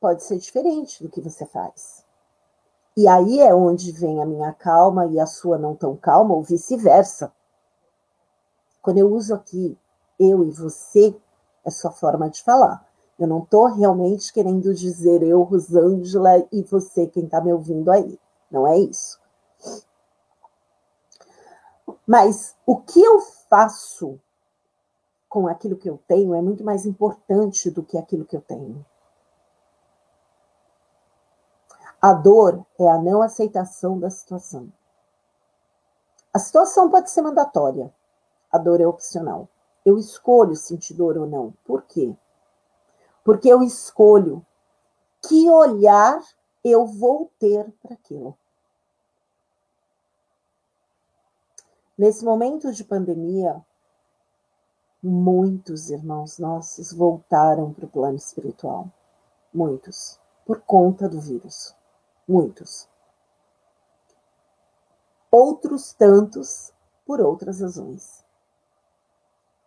pode 0.00 0.22
ser 0.22 0.38
diferente 0.38 1.02
do 1.02 1.10
que 1.10 1.20
você 1.20 1.44
faz. 1.44 1.97
E 2.98 3.06
aí 3.06 3.38
é 3.38 3.54
onde 3.54 3.92
vem 3.92 4.20
a 4.20 4.26
minha 4.26 4.52
calma 4.52 5.06
e 5.06 5.20
a 5.20 5.24
sua 5.24 5.56
não 5.56 5.72
tão 5.72 5.94
calma, 5.94 6.34
ou 6.34 6.42
vice-versa. 6.42 7.32
Quando 8.82 8.98
eu 8.98 9.08
uso 9.08 9.32
aqui 9.36 9.78
eu 10.18 10.44
e 10.44 10.50
você, 10.50 11.16
é 11.64 11.70
sua 11.70 11.92
forma 11.92 12.28
de 12.28 12.42
falar. 12.42 12.84
Eu 13.16 13.28
não 13.28 13.44
estou 13.44 13.66
realmente 13.66 14.32
querendo 14.32 14.74
dizer 14.74 15.22
eu, 15.22 15.44
Rosângela, 15.44 16.44
e 16.50 16.60
você, 16.64 17.06
quem 17.06 17.26
está 17.26 17.40
me 17.40 17.52
ouvindo 17.52 17.88
aí. 17.88 18.18
Não 18.50 18.66
é 18.66 18.76
isso. 18.76 19.20
Mas 22.04 22.56
o 22.66 22.78
que 22.78 23.00
eu 23.00 23.20
faço 23.48 24.18
com 25.28 25.46
aquilo 25.46 25.76
que 25.76 25.88
eu 25.88 26.00
tenho 26.08 26.34
é 26.34 26.42
muito 26.42 26.64
mais 26.64 26.84
importante 26.84 27.70
do 27.70 27.84
que 27.84 27.96
aquilo 27.96 28.24
que 28.24 28.36
eu 28.36 28.40
tenho. 28.40 28.84
A 32.00 32.12
dor 32.12 32.64
é 32.78 32.88
a 32.88 32.98
não 32.98 33.22
aceitação 33.22 33.98
da 33.98 34.08
situação. 34.08 34.72
A 36.32 36.38
situação 36.38 36.90
pode 36.90 37.10
ser 37.10 37.22
mandatória, 37.22 37.92
a 38.52 38.58
dor 38.58 38.80
é 38.80 38.86
opcional. 38.86 39.48
Eu 39.84 39.98
escolho 39.98 40.54
sentir 40.54 40.94
dor 40.94 41.16
ou 41.16 41.26
não. 41.26 41.52
Por 41.64 41.82
quê? 41.82 42.14
Porque 43.24 43.48
eu 43.48 43.62
escolho 43.62 44.44
que 45.22 45.50
olhar 45.50 46.22
eu 46.62 46.86
vou 46.86 47.30
ter 47.38 47.70
para 47.82 47.94
aquilo. 47.94 48.36
Nesse 51.96 52.24
momento 52.24 52.72
de 52.72 52.84
pandemia, 52.84 53.60
muitos 55.02 55.90
irmãos 55.90 56.38
nossos 56.38 56.92
voltaram 56.92 57.72
para 57.72 57.86
o 57.86 57.88
plano 57.88 58.16
espiritual. 58.16 58.88
Muitos. 59.52 60.20
Por 60.46 60.60
conta 60.60 61.08
do 61.08 61.20
vírus. 61.20 61.74
Muitos. 62.28 62.86
Outros 65.30 65.94
tantos 65.94 66.72
por 67.06 67.20
outras 67.20 67.62
razões. 67.62 68.22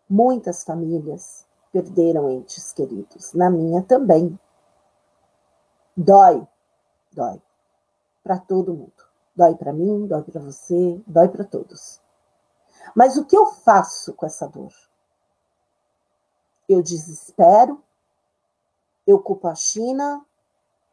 Muitas 0.07 0.63
famílias 0.63 1.47
perderam 1.71 2.29
entes 2.29 2.71
queridos, 2.71 3.33
na 3.33 3.49
minha 3.49 3.81
também. 3.81 4.37
Dói, 5.97 6.45
dói 7.11 7.41
para 8.23 8.37
todo 8.37 8.73
mundo. 8.73 9.11
Dói 9.35 9.55
para 9.55 9.73
mim, 9.73 10.05
dói 10.05 10.21
para 10.23 10.41
você, 10.41 11.01
dói 11.07 11.29
para 11.29 11.43
todos. 11.43 11.99
Mas 12.95 13.17
o 13.17 13.25
que 13.25 13.35
eu 13.35 13.47
faço 13.47 14.13
com 14.13 14.25
essa 14.25 14.47
dor? 14.47 14.73
Eu 16.67 16.83
desespero, 16.83 17.81
eu 19.07 19.19
culpo 19.19 19.47
a 19.47 19.55
China, 19.55 20.25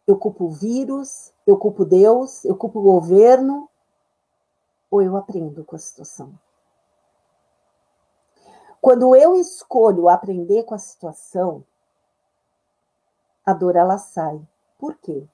eu 0.09 0.17
culpo 0.17 0.47
o 0.47 0.51
vírus, 0.51 1.35
eu 1.47 1.59
culpo 1.59 1.85
Deus, 1.85 2.43
eu 2.47 2.57
culpo 2.57 2.79
o 2.79 2.83
governo, 2.83 3.69
ou 4.91 5.03
eu 5.03 5.15
aprendo 5.19 5.63
com 5.63 5.77
a 5.77 5.79
situação? 5.79 6.33
Quando 8.81 9.15
eu 9.15 9.37
escolho 9.37 10.09
aprender 10.09 10.63
com 10.63 10.75
a 10.75 10.79
situação, 10.79 11.63
a 13.45 13.53
dor 13.53 13.77
ela 13.77 13.99
sai. 13.99 14.41
Por 14.79 14.97
quê? 14.97 15.27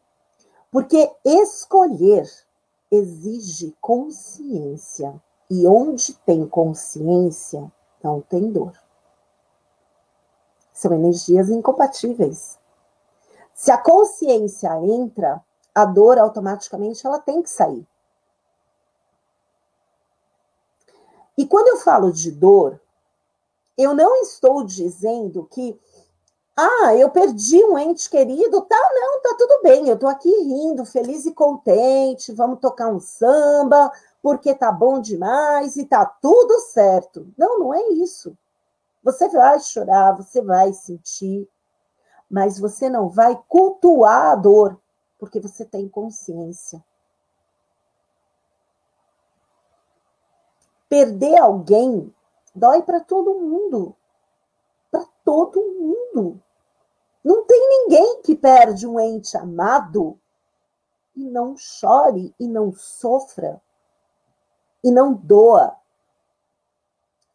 Porque 0.72 1.08
escolher 1.24 2.28
exige 2.90 3.76
consciência. 3.80 5.22
E 5.48 5.68
onde 5.68 6.14
tem 6.20 6.44
consciência, 6.48 7.70
não 8.02 8.20
tem 8.20 8.50
dor. 8.50 8.72
São 10.72 10.92
energias 10.92 11.48
incompatíveis. 11.48 12.58
Se 13.54 13.70
a 13.70 13.78
consciência 13.78 14.70
entra, 14.82 15.42
a 15.74 15.84
dor 15.84 16.18
automaticamente 16.18 17.06
ela 17.06 17.18
tem 17.18 17.42
que 17.42 17.50
sair. 17.50 17.86
E 21.36 21.46
quando 21.46 21.68
eu 21.68 21.76
falo 21.78 22.12
de 22.12 22.30
dor, 22.30 22.80
eu 23.76 23.94
não 23.94 24.22
estou 24.22 24.62
dizendo 24.64 25.48
que, 25.50 25.78
ah, 26.56 26.94
eu 26.94 27.10
perdi 27.10 27.64
um 27.64 27.76
ente 27.76 28.08
querido, 28.08 28.60
tá? 28.62 28.90
Não, 28.94 29.20
tá 29.20 29.34
tudo 29.36 29.62
bem, 29.62 29.88
eu 29.88 29.98
tô 29.98 30.06
aqui 30.06 30.30
rindo, 30.30 30.84
feliz 30.84 31.26
e 31.26 31.32
contente, 31.32 32.32
vamos 32.32 32.60
tocar 32.60 32.88
um 32.88 33.00
samba, 33.00 33.90
porque 34.22 34.54
tá 34.54 34.70
bom 34.70 35.00
demais 35.00 35.76
e 35.76 35.84
tá 35.84 36.06
tudo 36.06 36.60
certo. 36.60 37.26
Não, 37.36 37.58
não 37.58 37.74
é 37.74 37.88
isso. 37.90 38.36
Você 39.02 39.28
vai 39.28 39.58
chorar, 39.58 40.12
você 40.12 40.40
vai 40.40 40.72
sentir, 40.72 41.48
mas 42.30 42.58
você 42.58 42.88
não 42.88 43.08
vai 43.08 43.40
cultuar 43.48 44.32
a 44.32 44.36
dor, 44.36 44.80
porque 45.18 45.40
você 45.40 45.64
tem 45.64 45.88
consciência. 45.88 46.84
Perder 50.88 51.38
alguém 51.38 52.14
Dói 52.54 52.82
para 52.82 53.00
todo 53.00 53.34
mundo. 53.34 53.96
Para 54.90 55.04
todo 55.24 55.60
mundo. 55.60 56.40
Não 57.24 57.44
tem 57.44 57.68
ninguém 57.68 58.22
que 58.22 58.36
perde 58.36 58.86
um 58.86 59.00
ente 59.00 59.36
amado 59.36 60.20
e 61.16 61.24
não 61.24 61.56
chore 61.56 62.34
e 62.38 62.46
não 62.46 62.72
sofra 62.72 63.60
e 64.84 64.90
não 64.90 65.12
doa. 65.12 65.76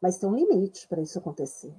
Mas 0.01 0.17
tem 0.17 0.29
um 0.29 0.35
limite 0.35 0.87
para 0.87 1.01
isso 1.01 1.19
acontecer. 1.19 1.75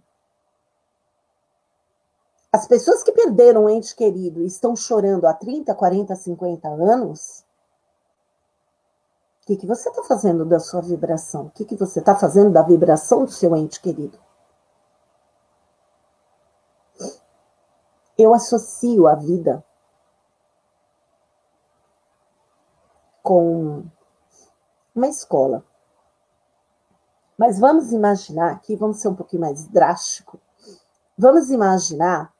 As 2.52 2.66
pessoas 2.66 3.02
que 3.02 3.12
perderam 3.12 3.64
um 3.64 3.68
ente 3.68 3.94
querido 3.94 4.42
e 4.42 4.46
estão 4.46 4.74
chorando 4.74 5.26
há 5.26 5.32
30, 5.32 5.74
40, 5.74 6.16
50 6.16 6.68
anos, 6.68 7.44
que, 9.50 9.56
que 9.56 9.66
você 9.66 9.88
está 9.88 10.02
fazendo 10.04 10.44
da 10.44 10.60
sua 10.60 10.80
vibração? 10.80 11.46
O 11.46 11.50
que, 11.50 11.64
que 11.64 11.74
você 11.74 11.98
está 11.98 12.14
fazendo 12.14 12.52
da 12.52 12.62
vibração 12.62 13.24
do 13.24 13.32
seu 13.32 13.56
ente 13.56 13.80
querido? 13.80 14.16
Eu 18.16 18.32
associo 18.32 19.08
a 19.08 19.14
vida 19.16 19.64
com 23.22 23.84
uma 24.94 25.08
escola. 25.08 25.64
Mas 27.36 27.58
vamos 27.58 27.90
imaginar 27.90 28.52
aqui, 28.52 28.76
vamos 28.76 29.00
ser 29.00 29.08
um 29.08 29.16
pouquinho 29.16 29.42
mais 29.42 29.66
drástico. 29.66 30.38
Vamos 31.18 31.50
imaginar 31.50 32.32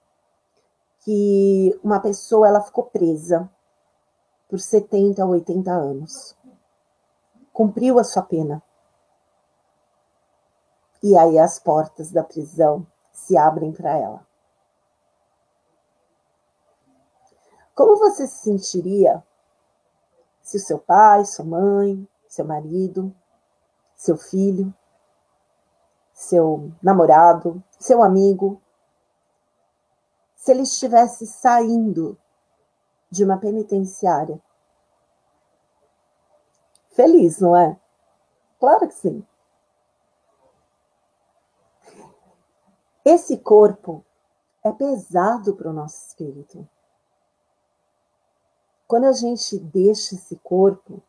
que 1.01 1.79
uma 1.83 2.01
pessoa 2.01 2.47
ela 2.47 2.61
ficou 2.61 2.85
presa 2.85 3.51
por 4.49 4.59
70 4.59 5.25
ou 5.25 5.33
80 5.33 5.71
anos 5.71 6.37
cumpriu 7.53 7.99
a 7.99 8.05
sua 8.05 8.23
pena. 8.23 8.63
E 11.03 11.17
aí 11.17 11.39
as 11.39 11.59
portas 11.59 12.11
da 12.11 12.23
prisão 12.23 12.87
se 13.13 13.37
abrem 13.37 13.73
para 13.73 13.97
ela. 13.97 14.27
Como 17.75 17.97
você 17.99 18.27
se 18.27 18.43
sentiria 18.43 19.23
se 20.43 20.57
o 20.57 20.61
seu 20.61 20.79
pai, 20.79 21.25
sua 21.25 21.45
mãe, 21.45 22.07
seu 22.29 22.45
marido, 22.45 23.15
seu 23.95 24.17
filho, 24.17 24.75
seu 26.13 26.71
namorado, 26.83 27.63
seu 27.79 28.03
amigo, 28.03 28.61
se 30.41 30.53
ele 30.53 30.63
estivesse 30.63 31.27
saindo 31.27 32.19
de 33.11 33.23
uma 33.23 33.37
penitenciária. 33.37 34.41
Feliz, 36.93 37.39
não 37.39 37.55
é? 37.55 37.79
Claro 38.59 38.89
que 38.89 38.95
sim. 38.95 39.27
Esse 43.05 43.37
corpo 43.37 44.03
é 44.65 44.73
pesado 44.73 45.55
para 45.55 45.69
o 45.69 45.75
nosso 45.75 46.07
espírito. 46.07 46.67
Quando 48.89 49.05
a 49.05 49.13
gente 49.13 49.59
deixa 49.59 50.15
esse 50.15 50.37
corpo, 50.37 51.03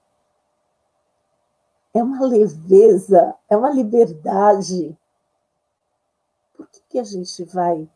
é 1.93 2.03
uma 2.03 2.25
leveza, 2.25 3.33
é 3.49 3.55
uma 3.55 3.69
liberdade. 3.69 4.97
Por 6.53 6.67
que, 6.67 6.81
que 6.89 6.99
a 6.99 7.03
gente 7.05 7.45
vai 7.45 7.89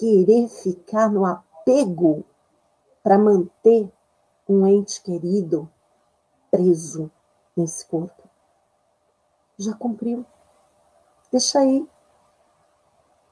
querer 0.00 0.48
ficar 0.48 1.10
no 1.10 1.26
apego 1.26 2.24
para 3.02 3.18
manter 3.18 3.92
um 4.48 4.66
ente 4.66 5.02
querido 5.02 5.70
preso 6.50 7.10
nesse 7.54 7.84
corpo? 7.84 8.22
Já 9.58 9.74
cumpriu. 9.74 10.24
Deixa 11.30 11.58
aí. 11.58 11.86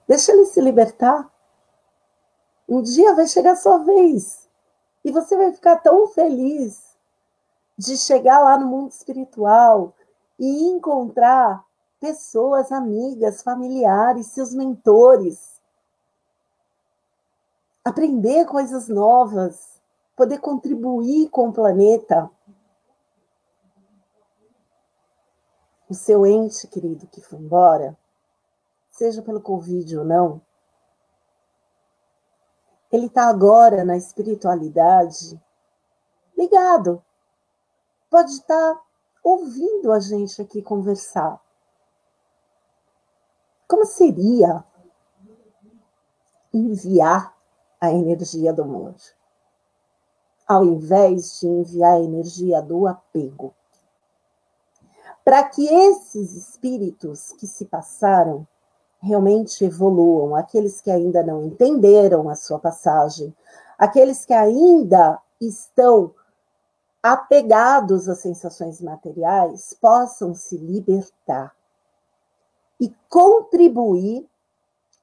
Deixa 0.06 0.30
ele 0.30 0.44
se 0.44 0.60
libertar. 0.60 1.32
Um 2.68 2.82
dia 2.82 3.14
vai 3.14 3.26
chegar 3.26 3.52
a 3.52 3.56
sua 3.56 3.78
vez. 3.78 4.46
E 5.02 5.10
você 5.10 5.38
vai 5.38 5.50
ficar 5.52 5.76
tão 5.76 6.06
feliz 6.08 6.94
de 7.78 7.96
chegar 7.96 8.40
lá 8.40 8.58
no 8.58 8.66
mundo 8.66 8.90
espiritual 8.90 9.94
e 10.38 10.68
encontrar 10.68 11.64
pessoas, 11.98 12.70
amigas, 12.70 13.42
familiares, 13.42 14.26
seus 14.26 14.52
mentores. 14.52 15.57
Aprender 17.89 18.45
coisas 18.45 18.86
novas, 18.86 19.80
poder 20.14 20.41
contribuir 20.41 21.30
com 21.30 21.49
o 21.49 21.53
planeta. 21.55 22.30
O 25.89 25.95
seu 25.95 26.26
ente 26.26 26.66
querido 26.66 27.07
que 27.07 27.22
foi 27.22 27.39
embora, 27.39 27.97
seja 28.91 29.22
pelo 29.22 29.41
Covid 29.41 29.97
ou 29.97 30.05
não, 30.05 30.43
ele 32.93 33.07
está 33.07 33.26
agora 33.26 33.82
na 33.86 33.97
espiritualidade 33.97 35.41
ligado 36.36 37.03
pode 38.11 38.32
estar 38.32 38.82
ouvindo 39.24 39.93
a 39.93 39.99
gente 39.99 40.43
aqui 40.43 40.61
conversar. 40.61 41.41
Como 43.66 43.86
seria 43.86 44.62
enviar 46.53 47.38
a 47.80 47.92
energia 47.92 48.52
do 48.52 48.62
amor, 48.62 48.94
ao 50.46 50.64
invés 50.64 51.40
de 51.40 51.46
enviar 51.46 51.94
a 51.94 52.00
energia 52.00 52.60
do 52.60 52.86
apego? 52.86 53.54
Para 55.24 55.44
que 55.44 55.66
esses 55.66 56.34
espíritos 56.34 57.32
que 57.32 57.46
se 57.46 57.66
passaram 57.66 58.46
realmente 59.00 59.64
evoluam, 59.64 60.34
aqueles 60.34 60.80
que 60.80 60.90
ainda 60.90 61.22
não 61.22 61.44
entenderam 61.44 62.28
a 62.28 62.34
sua 62.34 62.58
passagem, 62.58 63.34
aqueles 63.78 64.24
que 64.24 64.32
ainda 64.32 65.20
estão 65.40 66.12
apegados 67.02 68.08
às 68.08 68.18
sensações 68.18 68.80
materiais 68.80 69.76
possam 69.80 70.34
se 70.34 70.56
libertar 70.56 71.54
e 72.80 72.92
contribuir 73.08 74.28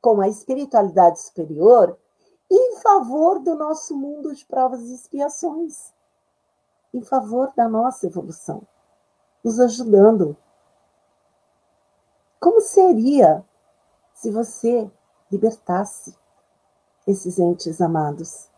com 0.01 0.21
a 0.21 0.27
espiritualidade 0.27 1.21
superior 1.21 1.97
em 2.49 2.77
favor 2.77 3.39
do 3.39 3.55
nosso 3.55 3.95
mundo 3.95 4.33
de 4.33 4.45
provas 4.45 4.81
e 4.81 4.93
expiações, 4.93 5.93
em 6.93 7.01
favor 7.01 7.51
da 7.55 7.67
nossa 7.67 8.05
evolução, 8.05 8.61
nos 9.43 9.59
ajudando. 9.59 10.37
Como 12.39 12.61
seria 12.61 13.43
se 14.13 14.31
você 14.31 14.89
libertasse 15.31 16.15
esses 17.07 17.39
entes 17.39 17.81
amados, 17.81 18.49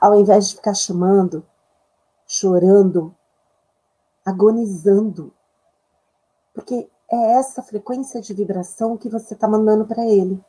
ao 0.00 0.14
invés 0.14 0.48
de 0.48 0.56
ficar 0.56 0.74
chamando 0.74 1.44
chorando, 2.26 3.14
agonizando. 4.24 5.32
Porque 6.52 6.88
é 7.10 7.32
essa 7.32 7.62
frequência 7.62 8.20
de 8.20 8.32
vibração 8.32 8.96
que 8.96 9.08
você 9.08 9.34
está 9.34 9.46
mandando 9.46 9.86
para 9.86 10.04
ele. 10.04 10.42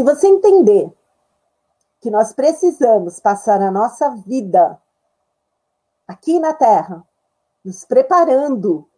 Se 0.00 0.04
você 0.04 0.28
entender 0.28 0.90
que 2.00 2.10
nós 2.10 2.32
precisamos 2.32 3.20
passar 3.20 3.60
a 3.60 3.70
nossa 3.70 4.08
vida 4.08 4.80
aqui 6.08 6.40
na 6.40 6.54
Terra, 6.54 7.06
nos 7.62 7.84
preparando 7.84 8.88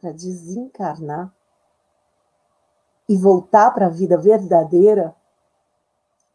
para 0.00 0.12
desencarnar 0.12 1.34
e 3.08 3.16
voltar 3.16 3.72
para 3.72 3.86
a 3.86 3.90
vida 3.90 4.16
verdadeira, 4.16 5.12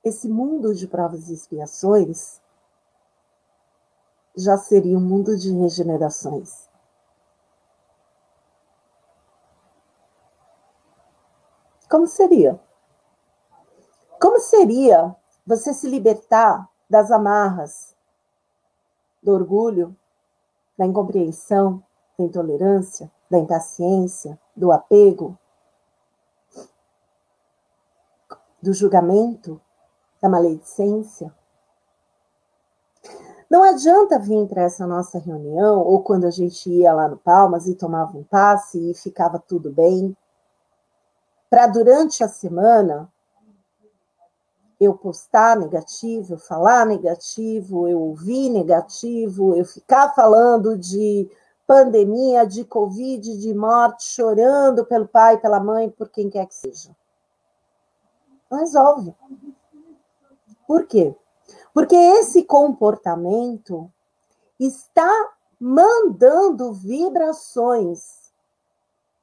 esse 0.04 0.28
mundo 0.28 0.76
de 0.76 0.86
provas 0.86 1.30
e 1.30 1.34
expiações 1.34 2.42
já 4.36 4.58
seria 4.58 4.98
um 4.98 5.02
mundo 5.02 5.38
de 5.38 5.50
regenerações. 5.54 6.70
Como 11.90 12.06
seria? 12.06 12.60
Como 14.22 14.40
seria 14.40 15.16
você 15.44 15.74
se 15.74 15.90
libertar 15.90 16.70
das 16.88 17.10
amarras 17.10 17.96
do 19.22 19.34
orgulho, 19.34 19.98
da 20.78 20.86
incompreensão, 20.86 21.84
da 22.16 22.26
intolerância, 22.26 23.12
da 23.32 23.40
impaciência, 23.40 24.40
do 24.56 24.72
apego, 24.72 25.36
do 28.62 28.72
julgamento, 28.74 29.60
da 30.22 30.30
maledicência. 30.30 31.34
Não 33.50 33.64
adianta 33.64 34.20
vir 34.20 34.48
para 34.48 34.62
essa 34.62 34.86
nossa 34.86 35.18
reunião, 35.18 35.80
ou 35.80 36.04
quando 36.04 36.26
a 36.26 36.32
gente 36.32 36.70
ia 36.70 36.94
lá 36.94 37.08
no 37.08 37.18
Palmas 37.18 37.68
e 37.68 37.74
tomava 37.74 38.16
um 38.16 38.24
passe 38.24 38.92
e 38.92 38.94
ficava 38.94 39.40
tudo 39.40 39.72
bem, 39.72 40.16
para 41.50 41.66
durante 41.66 42.24
a 42.24 42.28
semana 42.28 43.11
eu 44.82 44.96
postar 44.96 45.56
negativo, 45.56 46.34
eu 46.34 46.40
falar 46.40 46.88
negativo, 46.88 47.88
eu 47.88 48.02
ouvir 48.02 48.50
negativo, 48.50 49.56
eu 49.56 49.64
ficar 49.64 50.16
falando 50.16 50.76
de 50.76 51.30
pandemia, 51.68 52.48
de 52.48 52.66
Covid, 52.66 53.38
de 53.38 53.54
morte, 53.54 54.06
chorando 54.06 54.84
pelo 54.84 55.08
pai, 55.08 55.38
pela 55.38 55.60
mãe, 55.60 55.88
por 55.88 56.10
quem 56.10 56.32
quer 56.32 56.48
que 56.48 56.56
seja. 56.56 56.90
Não 58.50 58.58
resolve. 58.58 59.14
Por 60.66 60.88
quê? 60.88 61.16
Porque 61.76 61.96
esse 61.96 62.44
comportamento 62.44 63.88
está 64.60 65.32
mandando 65.60 66.74
vibrações. 66.74 68.32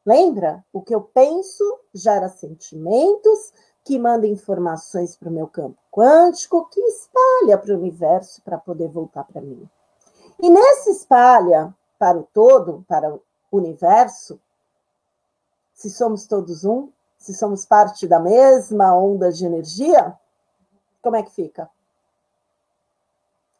Lembra? 0.07 0.65
O 0.73 0.81
que 0.81 0.95
eu 0.95 1.01
penso 1.03 1.65
gera 1.93 2.29
sentimentos, 2.29 3.53
que 3.89 3.99
manda 3.99 4.27
informações 4.27 5.17
para 5.17 5.31
o 5.31 5.33
meu 5.33 5.47
campo 5.47 5.79
quântico, 5.91 6.69
que 6.69 6.79
espalha 6.79 7.57
para 7.57 7.73
o 7.73 7.79
universo 7.79 8.43
para 8.43 8.59
poder 8.59 8.87
voltar 8.89 9.25
para 9.25 9.41
mim. 9.41 9.67
E 10.39 10.51
nesse 10.51 10.91
espalha 10.91 11.75
para 11.99 12.19
o 12.19 12.23
todo, 12.23 12.85
para 12.87 13.15
o 13.15 13.23
universo, 13.51 14.39
se 15.73 15.89
somos 15.89 16.27
todos 16.27 16.65
um, 16.65 16.91
se 17.17 17.33
somos 17.33 17.65
parte 17.65 18.07
da 18.07 18.21
mesma 18.21 18.95
onda 18.95 19.33
de 19.33 19.47
energia, 19.47 20.15
como 21.01 21.17
é 21.17 21.23
que 21.23 21.31
fica? 21.31 21.71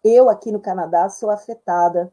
Eu, 0.05 0.29
aqui 0.29 0.53
no 0.53 0.61
Canadá, 0.61 1.09
sou 1.09 1.31
afetada 1.31 2.13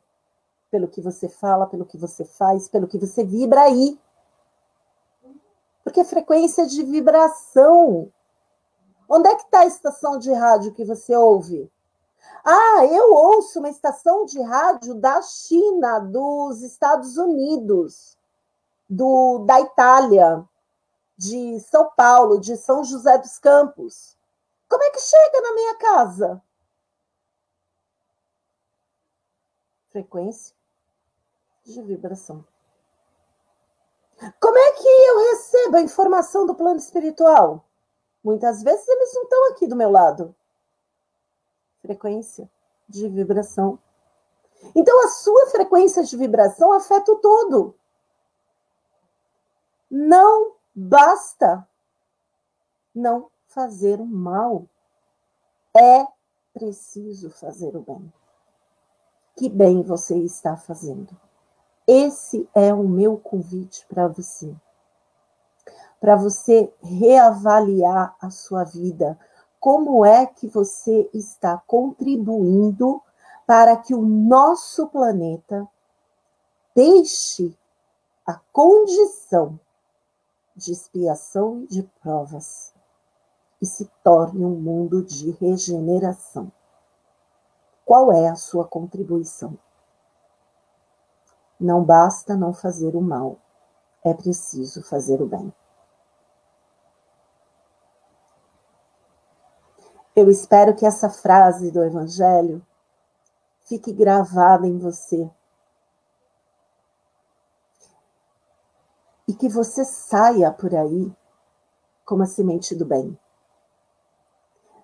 pelo 0.72 0.88
que 0.88 1.02
você 1.02 1.28
fala, 1.28 1.68
pelo 1.68 1.86
que 1.86 1.98
você 1.98 2.24
faz, 2.24 2.70
pelo 2.70 2.88
que 2.88 2.98
você 2.98 3.26
vibra 3.26 3.64
aí. 3.64 4.00
Porque 5.86 6.04
frequência 6.04 6.66
de 6.66 6.84
vibração. 6.84 8.12
Onde 9.08 9.30
é 9.30 9.36
que 9.36 9.44
está 9.44 9.60
a 9.60 9.66
estação 9.68 10.18
de 10.18 10.34
rádio 10.34 10.74
que 10.74 10.84
você 10.84 11.16
ouve? 11.16 11.72
Ah, 12.44 12.84
eu 12.86 13.14
ouço 13.14 13.60
uma 13.60 13.70
estação 13.70 14.26
de 14.26 14.42
rádio 14.42 14.96
da 14.96 15.22
China, 15.22 16.00
dos 16.00 16.64
Estados 16.64 17.18
Unidos, 17.18 18.18
do, 18.90 19.46
da 19.46 19.62
Itália, 19.62 20.44
de 21.16 21.60
São 21.60 21.92
Paulo, 21.92 22.40
de 22.40 22.58
São 22.58 22.84
José 22.84 23.20
dos 23.20 23.38
Campos. 23.38 24.18
Como 24.68 24.84
é 24.84 24.90
que 24.90 25.00
chega 25.00 25.42
na 25.42 25.54
minha 25.54 25.76
casa? 25.76 26.42
Frequência. 29.92 30.56
de 31.64 31.82
vibração. 31.84 32.44
Como 34.40 34.58
é 34.58 34.72
que 34.74 34.88
eu 34.88 35.18
recebo 35.32 35.78
a 35.78 35.82
informação 35.82 36.46
do 36.46 36.56
plano 36.56 36.78
espiritual? 36.78 37.66
Muitas 38.24 38.64
vezes 38.64 38.88
eles 38.88 39.14
não 39.14 39.24
estão 39.24 39.50
aqui 39.50 39.68
do 39.68 39.76
meu 39.76 39.92
lado. 39.92 40.34
Frequência 41.82 42.50
de 42.88 43.08
vibração. 43.10 43.78
Então, 44.74 45.04
a 45.06 45.10
sua 45.10 45.48
frequência 45.48 46.04
de 46.04 46.16
vibração 46.16 46.72
afeta 46.74 47.12
o 47.12 47.18
todo. 47.18 47.76
Não 49.92 50.56
basta 50.74 51.68
não 52.94 53.30
fazer 53.48 54.00
o 54.00 54.06
mal. 54.06 54.68
É 55.76 56.08
preciso 56.54 57.30
fazer 57.30 57.76
o 57.76 57.82
bem. 57.82 58.12
Que 59.36 59.50
bem 59.50 59.84
você 59.84 60.18
está 60.18 60.56
fazendo? 60.56 61.16
Esse 61.88 62.50
é 62.54 62.74
o 62.74 62.88
meu 62.88 63.18
convite 63.18 63.86
para 63.88 64.08
você. 64.08 64.56
Para 66.00 66.16
você 66.16 66.74
reavaliar 66.82 68.16
a 68.20 68.30
sua 68.30 68.64
vida. 68.64 69.18
Como 69.60 70.06
é 70.06 70.26
que 70.26 70.48
você 70.48 71.10
está 71.14 71.62
contribuindo 71.66 73.02
para 73.46 73.78
que 73.78 73.94
o 73.94 74.02
nosso 74.02 74.88
planeta 74.88 75.68
deixe 76.76 77.56
a 78.26 78.40
condição 78.52 79.60
de 80.56 80.72
expiação 80.72 81.62
e 81.64 81.68
de 81.68 81.84
provas 82.02 82.74
e 83.62 83.66
se 83.66 83.86
torne 84.04 84.44
um 84.44 84.56
mundo 84.56 85.04
de 85.04 85.32
regeneração. 85.32 86.52
Qual 87.86 88.12
é 88.12 88.28
a 88.28 88.36
sua 88.36 88.66
contribuição? 88.66 89.58
Não 91.60 91.84
basta 91.84 92.36
não 92.36 92.54
fazer 92.54 92.96
o 92.96 93.02
mal, 93.02 93.40
é 94.04 94.14
preciso 94.14 94.84
fazer 94.84 95.22
o 95.22 95.26
bem. 95.26 95.54
Eu 100.16 100.30
espero 100.30 100.74
que 100.74 100.86
essa 100.86 101.10
frase 101.10 101.72
do 101.72 101.84
Evangelho 101.84 102.66
fique 103.66 103.92
gravada 103.92 104.66
em 104.66 104.78
você. 104.78 105.30
E 109.28 109.34
que 109.34 109.50
você 109.50 109.84
saia 109.84 110.52
por 110.52 110.74
aí 110.74 111.14
como 112.06 112.24
a 112.24 112.28
semente 112.28 112.76
do 112.76 112.86
bem, 112.86 113.18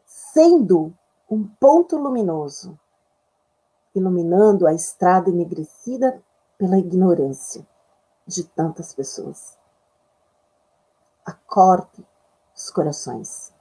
sendo 0.06 0.94
um 1.30 1.48
ponto 1.48 1.96
luminoso, 1.96 2.78
iluminando 3.94 4.68
a 4.68 4.74
estrada 4.74 5.30
enegrecida 5.30 6.22
pela 6.62 6.78
ignorância 6.78 7.68
de 8.28 8.44
tantas 8.44 8.94
pessoas. 8.94 9.58
Acorde 11.26 12.06
os 12.56 12.70
corações. 12.70 13.52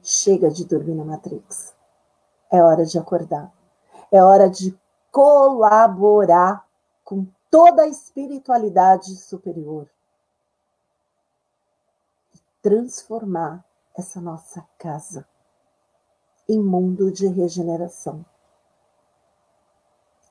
Chega 0.00 0.48
de 0.48 0.64
dormir 0.64 0.94
na 0.94 1.04
Matrix. 1.04 1.74
É 2.48 2.62
hora 2.62 2.86
de 2.86 2.96
acordar. 2.96 3.52
É 4.12 4.22
hora 4.22 4.48
de 4.48 4.78
colaborar 5.10 6.64
com 7.02 7.26
toda 7.50 7.82
a 7.82 7.88
espiritualidade 7.88 9.16
superior 9.16 9.90
e 12.36 12.38
transformar 12.62 13.64
essa 13.98 14.20
nossa 14.20 14.64
casa 14.78 15.26
em 16.48 16.62
mundo 16.62 17.10
de 17.10 17.26
regeneração. 17.26 18.24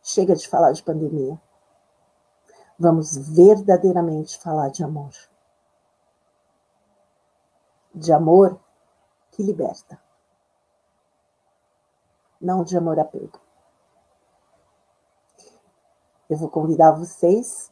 Chega 0.08 0.36
de 0.36 0.48
falar 0.48 0.72
de 0.72 0.84
pandemia. 0.84 1.42
Vamos 2.78 3.18
verdadeiramente 3.18 4.38
falar 4.40 4.70
de 4.70 4.84
amor. 4.84 5.12
De 7.94 8.14
amor 8.14 8.60
que 9.32 9.42
liberta 9.42 10.00
não 12.46 12.64
de 12.64 12.78
amor 12.78 13.00
apego. 13.00 13.40
Eu 16.30 16.38
vou 16.38 16.50
convidar 16.50 16.92
vocês 16.92 17.72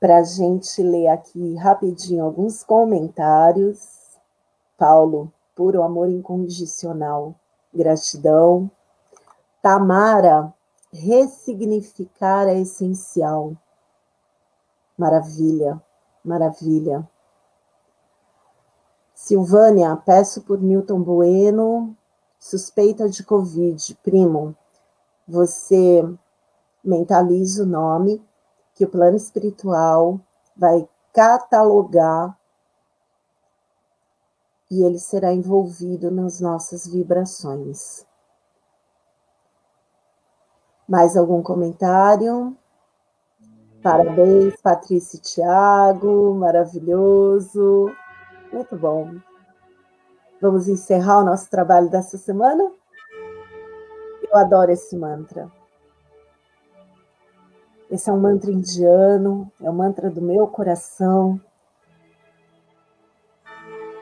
para 0.00 0.18
a 0.18 0.22
gente 0.22 0.82
ler 0.82 1.08
aqui 1.08 1.54
rapidinho 1.56 2.24
alguns 2.24 2.64
comentários. 2.64 4.18
Paulo, 4.78 5.30
puro 5.54 5.82
amor 5.82 6.08
incondicional, 6.08 7.34
gratidão. 7.74 8.70
Tamara, 9.62 10.52
ressignificar 10.92 12.48
é 12.48 12.58
essencial. 12.58 13.54
Maravilha, 14.96 15.80
maravilha. 16.24 17.08
Silvânia, 19.14 19.94
peço 19.96 20.42
por 20.42 20.58
Milton 20.60 21.02
Bueno, 21.02 21.94
suspeita 22.38 23.08
de 23.08 23.22
Covid. 23.22 23.94
Primo, 24.02 24.56
você 25.28 26.02
mentaliza 26.82 27.62
o 27.62 27.66
nome 27.66 28.24
que 28.74 28.84
o 28.84 28.88
plano 28.88 29.16
espiritual 29.16 30.18
vai 30.56 30.88
catalogar 31.12 32.39
e 34.70 34.84
ele 34.84 34.98
será 34.98 35.32
envolvido 35.32 36.10
nas 36.10 36.40
nossas 36.40 36.86
vibrações. 36.86 38.06
Mais 40.88 41.16
algum 41.16 41.42
comentário? 41.42 42.56
Parabéns, 43.82 44.54
Patrícia 44.60 45.16
e 45.16 45.20
Tiago, 45.20 46.34
maravilhoso. 46.34 47.90
Muito 48.52 48.76
bom. 48.76 49.14
Vamos 50.40 50.68
encerrar 50.68 51.20
o 51.20 51.24
nosso 51.24 51.48
trabalho 51.50 51.88
dessa 51.88 52.18
semana? 52.18 52.70
Eu 54.22 54.36
adoro 54.36 54.70
esse 54.70 54.96
mantra. 54.96 55.50
Esse 57.90 58.08
é 58.08 58.12
um 58.12 58.20
mantra 58.20 58.50
indiano, 58.50 59.50
é 59.60 59.68
o 59.68 59.72
um 59.72 59.76
mantra 59.76 60.08
do 60.08 60.22
meu 60.22 60.46
coração. 60.46 61.40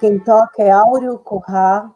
Quem 0.00 0.18
toca 0.20 0.62
é 0.62 0.70
Áureo 0.70 1.18
Corrá. 1.18 1.90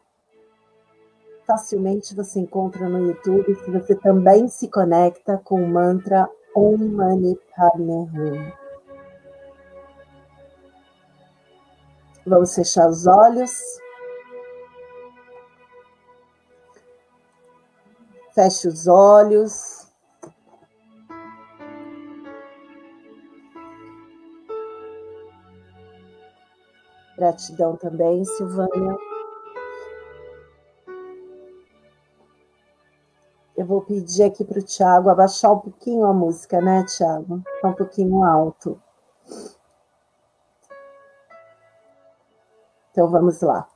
Facilmente 1.46 2.14
você 2.16 2.40
encontra 2.40 2.88
no 2.88 3.06
YouTube 3.06 3.54
se 3.54 3.70
você 3.70 3.94
também 3.94 4.48
se 4.48 4.68
conecta 4.68 5.40
com 5.44 5.62
o 5.62 5.68
mantra 5.68 6.28
Om 6.54 6.76
Mani 6.78 7.38
Padme 7.56 7.92
Hum. 7.92 8.52
Vamos 12.26 12.54
fechar 12.54 12.88
os 12.88 13.06
olhos. 13.06 13.52
Feche 18.34 18.68
os 18.68 18.86
olhos. 18.86 19.81
Gratidão 27.22 27.76
também, 27.76 28.24
Silvânia. 28.24 28.98
Eu 33.56 33.64
vou 33.64 33.80
pedir 33.82 34.24
aqui 34.24 34.44
para 34.44 34.58
o 34.58 34.62
Tiago 34.62 35.08
abaixar 35.08 35.52
um 35.52 35.60
pouquinho 35.60 36.04
a 36.04 36.12
música, 36.12 36.60
né, 36.60 36.84
Tiago? 36.84 37.40
Está 37.54 37.68
um 37.68 37.74
pouquinho 37.74 38.24
alto. 38.24 38.82
Então 42.90 43.08
vamos 43.08 43.40
lá. 43.40 43.68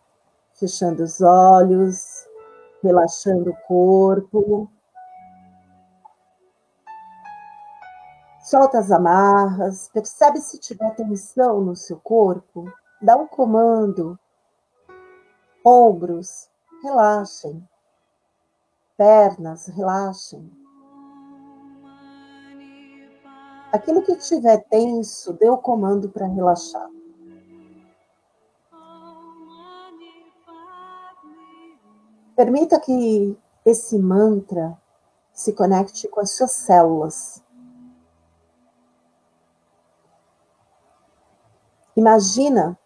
Fechando 0.55 1.05
os 1.05 1.21
olhos, 1.21 2.29
relaxando 2.83 3.51
o 3.51 3.57
corpo. 3.69 4.69
Solta 8.41 8.81
as 8.81 8.91
amarras, 8.91 9.89
percebe 9.91 10.41
se 10.41 10.59
tiver 10.59 10.97
tensão 10.97 11.61
no 11.61 11.77
seu 11.77 12.01
corpo, 12.01 12.69
dá 13.01 13.17
um 13.17 13.27
comando. 13.27 14.19
Ombros, 15.65 16.49
relaxem. 16.83 17.67
Pernas, 18.97 19.67
relaxem. 19.67 20.51
Aquilo 23.73 24.03
que 24.03 24.13
estiver 24.13 24.65
tenso, 24.71 25.33
dê 25.35 25.51
o 25.51 25.59
comando 25.59 26.09
para 26.09 26.27
relaxar. 26.27 26.89
Permita 32.35 32.81
que 32.81 33.37
esse 33.65 33.99
mantra 33.99 34.81
se 35.33 35.53
conecte 35.53 36.09
com 36.09 36.21
as 36.21 36.31
suas 36.31 36.53
células. 36.53 37.43
Imagina 41.97 42.79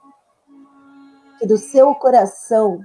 que 1.41 1.47
do 1.47 1.57
seu 1.57 1.95
coração 1.95 2.85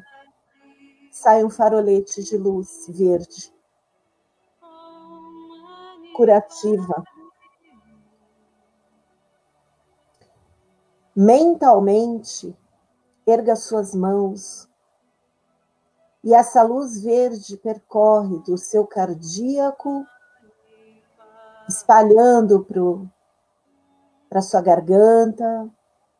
sai 1.12 1.44
um 1.44 1.50
farolete 1.50 2.24
de 2.24 2.38
luz 2.38 2.88
verde. 2.88 3.54
curativa. 6.16 7.04
Mentalmente, 11.14 12.58
erga 13.28 13.58
suas 13.58 13.94
mãos 13.94 14.70
e 16.24 16.34
essa 16.34 16.64
luz 16.64 17.02
verde 17.02 17.58
percorre 17.58 18.40
do 18.40 18.58
seu 18.58 18.88
cardíaco, 18.88 20.06
espalhando 21.68 22.66
para 24.30 24.42
sua 24.42 24.62
garganta, 24.62 25.70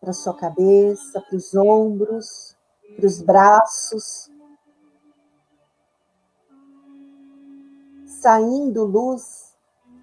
para 0.06 0.14
sua 0.14 0.36
cabeça, 0.36 1.20
para 1.20 1.36
os 1.36 1.56
ombros, 1.56 2.56
para 2.96 3.08
os 3.08 3.24
braços, 3.24 4.32
saindo 8.06 8.86
luz, 8.86 9.56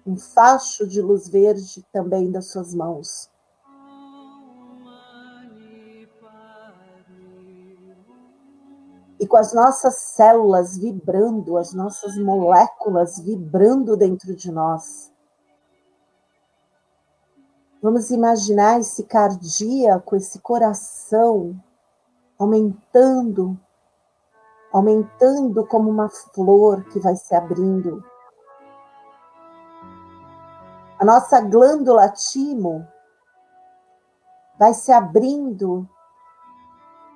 um 0.05 0.17
facho 0.17 0.85
de 0.85 1.01
luz 1.01 1.29
verde 1.29 1.85
também 1.93 2.29
das 2.29 2.47
suas 2.47 2.73
mãos. 2.75 3.31
E 9.17 9.25
com 9.25 9.37
as 9.37 9.53
nossas 9.53 9.95
células 9.95 10.77
vibrando, 10.77 11.55
as 11.55 11.73
nossas 11.73 12.17
moléculas 12.17 13.19
vibrando 13.19 13.95
dentro 13.95 14.35
de 14.35 14.51
nós. 14.51 15.12
Vamos 17.83 18.11
imaginar 18.11 18.79
esse 18.79 19.03
cardíaco, 19.03 20.15
esse 20.15 20.39
coração 20.39 21.61
aumentando, 22.39 23.59
aumentando 24.71 25.67
como 25.67 25.89
uma 25.89 26.07
flor 26.07 26.85
que 26.85 26.97
vai 26.97 27.17
se 27.17 27.35
abrindo. 27.35 28.01
A 30.97 31.03
nossa 31.03 31.41
glândula 31.41 32.07
timo 32.07 32.87
vai 34.57 34.73
se 34.73 34.93
abrindo, 34.93 35.85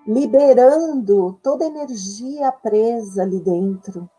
liberando 0.06 1.40
toda 1.42 1.64
a 1.64 1.68
energia 1.68 2.52
presa 2.52 3.22
ali 3.22 3.40
dentro. 3.40 4.10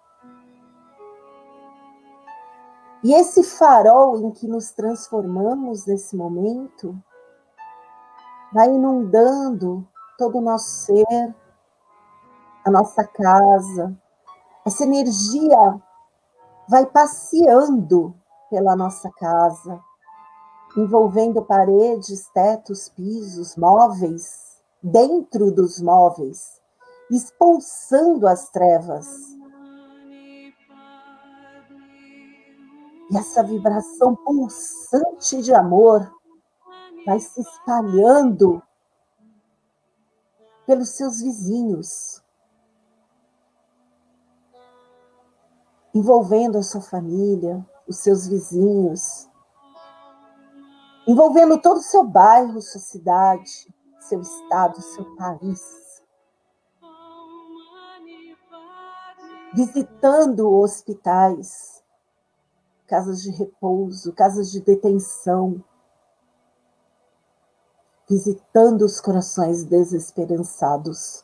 E 3.02 3.14
esse 3.14 3.44
farol 3.44 4.18
em 4.18 4.30
que 4.32 4.48
nos 4.48 4.72
transformamos 4.72 5.86
nesse 5.86 6.16
momento 6.16 7.00
vai 8.52 8.68
inundando 8.68 9.86
todo 10.16 10.38
o 10.38 10.40
nosso 10.40 10.68
ser, 10.68 11.34
a 12.64 12.70
nossa 12.70 13.04
casa. 13.04 13.96
Essa 14.66 14.82
energia 14.82 15.80
vai 16.68 16.84
passeando 16.86 18.14
pela 18.50 18.74
nossa 18.74 19.10
casa, 19.12 19.80
envolvendo 20.76 21.44
paredes, 21.44 22.28
tetos, 22.34 22.88
pisos, 22.88 23.56
móveis, 23.56 24.60
dentro 24.82 25.52
dos 25.52 25.80
móveis, 25.80 26.60
expulsando 27.10 28.26
as 28.26 28.48
trevas. 28.50 29.37
E 33.10 33.16
essa 33.16 33.42
vibração 33.42 34.14
pulsante 34.14 35.42
de 35.42 35.54
amor 35.54 36.12
vai 37.06 37.18
se 37.18 37.40
espalhando 37.40 38.62
pelos 40.66 40.90
seus 40.90 41.22
vizinhos, 41.22 42.22
envolvendo 45.94 46.58
a 46.58 46.62
sua 46.62 46.82
família, 46.82 47.66
os 47.88 47.96
seus 48.00 48.28
vizinhos, 48.28 49.26
envolvendo 51.06 51.58
todo 51.58 51.78
o 51.78 51.82
seu 51.82 52.04
bairro, 52.04 52.60
sua 52.60 52.82
cidade, 52.82 53.74
seu 53.98 54.20
estado, 54.20 54.82
seu 54.82 55.16
país. 55.16 56.02
Visitando 59.54 60.52
hospitais, 60.52 61.77
casas 62.88 63.22
de 63.22 63.30
repouso, 63.30 64.14
casas 64.14 64.50
de 64.50 64.62
detenção, 64.62 65.62
visitando 68.08 68.82
os 68.82 68.98
corações 68.98 69.62
desesperançados. 69.62 71.22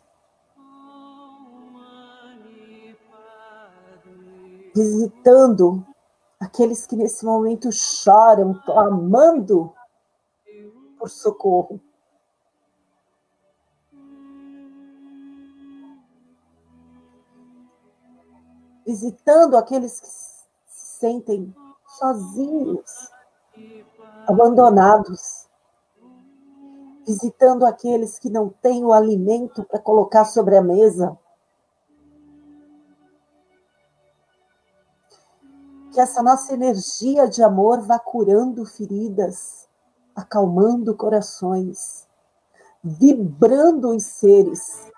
Visitando 4.75 5.87
aqueles 6.39 6.87
que 6.87 6.97
nesse 6.97 7.25
momento 7.25 7.73
choram, 7.73 8.61
clamando 8.67 9.73
por 10.99 11.09
socorro. 11.09 11.81
Visitando 18.87 19.57
aqueles 19.57 19.99
que 19.99 20.24
sentem 20.95 21.55
sozinhos, 21.87 23.11
abandonados 24.27 25.45
visitando 27.07 27.65
aqueles 27.67 28.19
que 28.19 28.31
não 28.31 28.49
têm 28.49 28.85
o 28.85 28.93
alimento 28.93 29.63
para 29.65 29.79
colocar 29.79 30.25
sobre 30.25 30.57
a 30.57 30.63
mesa. 30.63 31.17
Que 35.93 36.01
essa 36.01 36.23
nossa 36.23 36.53
energia 36.53 37.29
de 37.29 37.43
amor 37.43 37.83
vá 37.83 37.99
curando 37.99 38.65
feridas, 38.65 39.69
acalmando 40.17 40.97
corações, 40.97 42.09
vibrando 42.83 43.95
os 43.95 44.05
seres. 44.05 44.91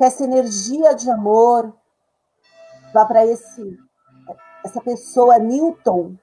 Que 0.00 0.04
essa 0.04 0.24
energia 0.24 0.94
de 0.94 1.10
amor 1.10 1.76
vá 2.94 3.04
para 3.04 3.26
esse 3.26 3.78
essa 4.64 4.80
pessoa, 4.80 5.38
Newton, 5.38 6.16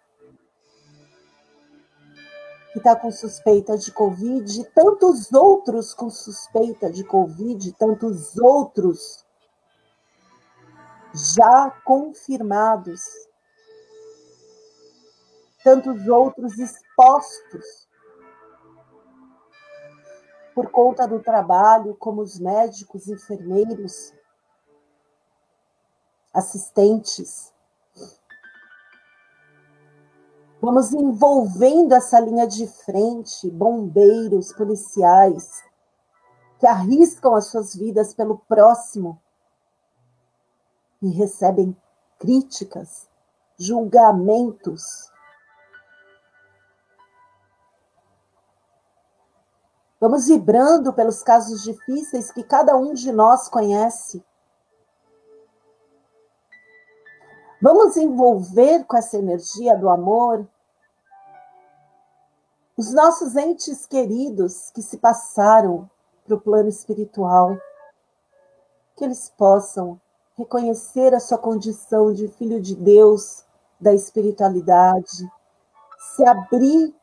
que 2.74 2.80
está 2.80 2.96
com 2.96 3.12
suspeita 3.12 3.78
de 3.78 3.92
Covid, 3.92 4.64
tantos 4.74 5.32
outros 5.32 5.94
com 5.94 6.10
suspeita 6.10 6.92
de 6.92 7.04
Covid, 7.04 7.72
tantos 7.74 8.36
outros 8.40 9.24
já 11.14 11.70
confirmados, 11.86 13.04
tantos 15.64 16.08
outros 16.08 16.58
expostos 16.58 17.87
por 20.58 20.72
conta 20.72 21.08
do 21.08 21.20
trabalho, 21.20 21.96
como 22.00 22.24
os 22.24 22.40
médicos, 22.40 23.08
enfermeiros, 23.08 24.12
assistentes, 26.34 27.54
Vamos 30.60 30.92
envolvendo 30.92 31.94
essa 31.94 32.20
linha 32.20 32.48
de 32.48 32.66
frente, 32.68 33.48
bombeiros, 33.52 34.52
policiais, 34.52 35.64
que 36.60 36.66
arriscam 36.66 37.36
as 37.36 37.46
suas 37.46 37.76
vidas 37.76 38.16
pelo 38.16 38.40
próximo 38.40 39.22
e 41.00 41.10
recebem 41.10 41.78
críticas, 42.18 43.08
julgamentos. 43.56 45.12
Vamos 50.10 50.28
vibrando 50.28 50.94
pelos 50.94 51.22
casos 51.22 51.64
difíceis 51.64 52.32
que 52.32 52.42
cada 52.42 52.78
um 52.78 52.94
de 52.94 53.12
nós 53.12 53.50
conhece. 53.50 54.24
Vamos 57.62 57.98
envolver 57.98 58.86
com 58.86 58.96
essa 58.96 59.18
energia 59.18 59.78
do 59.78 59.90
amor 59.90 60.48
os 62.78 62.94
nossos 62.94 63.36
entes 63.36 63.86
queridos 63.86 64.72
que 64.74 64.82
se 64.82 64.98
passaram 64.98 65.90
para 66.26 66.36
o 66.36 66.40
plano 66.40 66.70
espiritual, 66.70 67.58
que 68.96 69.04
eles 69.04 69.30
possam 69.38 70.00
reconhecer 70.38 71.14
a 71.14 71.20
sua 71.20 71.38
condição 71.38 72.14
de 72.14 72.30
filho 72.30 72.62
de 72.62 72.78
Deus, 72.78 73.44
da 73.78 73.94
espiritualidade, 73.94 75.30
se 76.16 76.26
abrir 76.26 76.96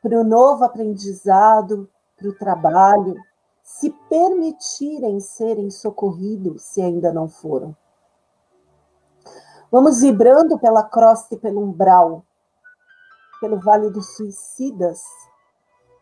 para 0.00 0.18
o 0.18 0.24
novo 0.24 0.64
aprendizado, 0.64 1.90
para 2.22 2.30
o 2.30 2.38
trabalho, 2.38 3.16
se 3.62 3.90
permitirem 4.08 5.20
serem 5.20 5.70
socorridos 5.70 6.62
se 6.62 6.80
ainda 6.80 7.12
não 7.12 7.28
foram. 7.28 7.76
Vamos 9.70 10.00
vibrando 10.00 10.58
pela 10.58 10.82
crosta 10.82 11.34
e 11.34 11.38
pelo 11.38 11.62
umbral, 11.62 12.24
pelo 13.40 13.58
vale 13.58 13.90
dos 13.90 14.16
suicidas, 14.16 15.02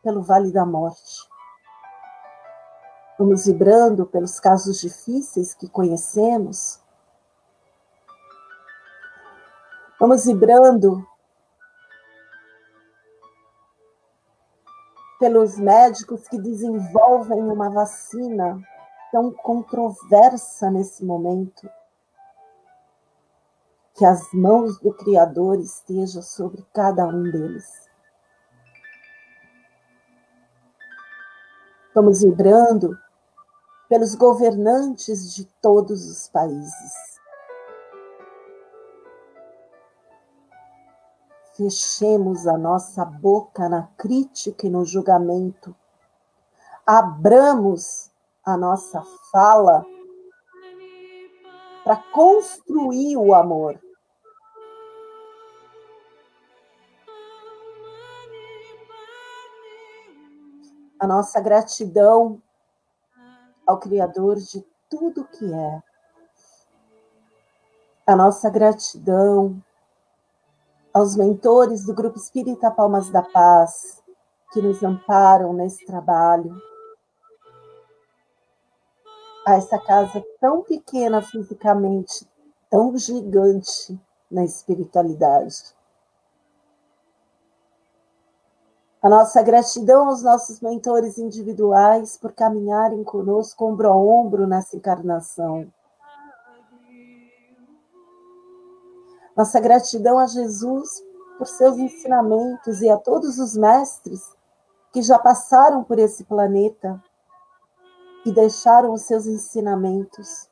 pelo 0.02 0.22
vale 0.22 0.52
da 0.52 0.66
morte. 0.66 1.28
Vamos 3.18 3.46
vibrando 3.46 4.06
pelos 4.06 4.40
casos 4.40 4.80
difíceis 4.80 5.54
que 5.54 5.68
conhecemos. 5.68 6.80
Vamos 10.00 10.24
vibrando 10.24 11.06
pelos 15.20 15.58
médicos 15.58 16.26
que 16.26 16.40
desenvolvem 16.40 17.42
uma 17.42 17.68
vacina 17.68 18.58
tão 19.12 19.30
controversa 19.30 20.70
nesse 20.70 21.04
momento. 21.04 21.68
Que 23.94 24.06
as 24.06 24.32
mãos 24.32 24.80
do 24.80 24.94
Criador 24.94 25.60
estejam 25.60 26.22
sobre 26.22 26.66
cada 26.72 27.06
um 27.06 27.22
deles. 27.24 27.86
Vamos 31.94 32.22
vibrando 32.22 32.98
pelos 33.90 34.14
governantes 34.14 35.34
de 35.34 35.44
todos 35.60 36.08
os 36.08 36.28
países. 36.28 37.09
Fechemos 41.60 42.46
a 42.46 42.56
nossa 42.56 43.04
boca 43.04 43.68
na 43.68 43.82
crítica 43.98 44.66
e 44.66 44.70
no 44.70 44.82
julgamento. 44.82 45.76
Abramos 46.86 48.10
a 48.42 48.56
nossa 48.56 49.02
fala 49.30 49.84
para 51.84 51.96
construir 52.14 53.18
o 53.18 53.34
amor. 53.34 53.78
A 60.98 61.06
nossa 61.06 61.42
gratidão 61.42 62.40
ao 63.66 63.78
Criador 63.78 64.36
de 64.36 64.66
tudo 64.88 65.28
que 65.28 65.52
é. 65.52 65.82
A 68.06 68.16
nossa 68.16 68.48
gratidão 68.48 69.62
aos 70.92 71.16
mentores 71.16 71.84
do 71.84 71.94
Grupo 71.94 72.18
Espírita 72.18 72.70
Palmas 72.70 73.10
da 73.10 73.22
Paz, 73.22 74.02
que 74.52 74.60
nos 74.60 74.82
amparam 74.82 75.52
nesse 75.52 75.86
trabalho, 75.86 76.54
a 79.46 79.54
essa 79.54 79.78
casa 79.78 80.22
tão 80.40 80.62
pequena 80.62 81.22
fisicamente, 81.22 82.28
tão 82.68 82.96
gigante 82.96 83.98
na 84.30 84.44
espiritualidade. 84.44 85.74
A 89.02 89.08
nossa 89.08 89.42
gratidão 89.42 90.08
aos 90.08 90.22
nossos 90.22 90.60
mentores 90.60 91.16
individuais 91.16 92.18
por 92.18 92.32
caminharem 92.32 93.02
conosco 93.02 93.64
ombro 93.64 93.88
a 93.88 93.96
ombro 93.96 94.46
nessa 94.46 94.76
encarnação. 94.76 95.72
Nossa 99.40 99.58
gratidão 99.58 100.18
a 100.18 100.26
Jesus 100.26 101.02
por 101.38 101.46
seus 101.46 101.78
ensinamentos 101.78 102.82
e 102.82 102.90
a 102.90 102.98
todos 102.98 103.38
os 103.38 103.56
mestres 103.56 104.36
que 104.92 105.00
já 105.00 105.18
passaram 105.18 105.82
por 105.82 105.98
esse 105.98 106.24
planeta 106.24 107.02
e 108.26 108.30
deixaram 108.30 108.92
os 108.92 109.00
seus 109.00 109.26
ensinamentos. 109.26 110.46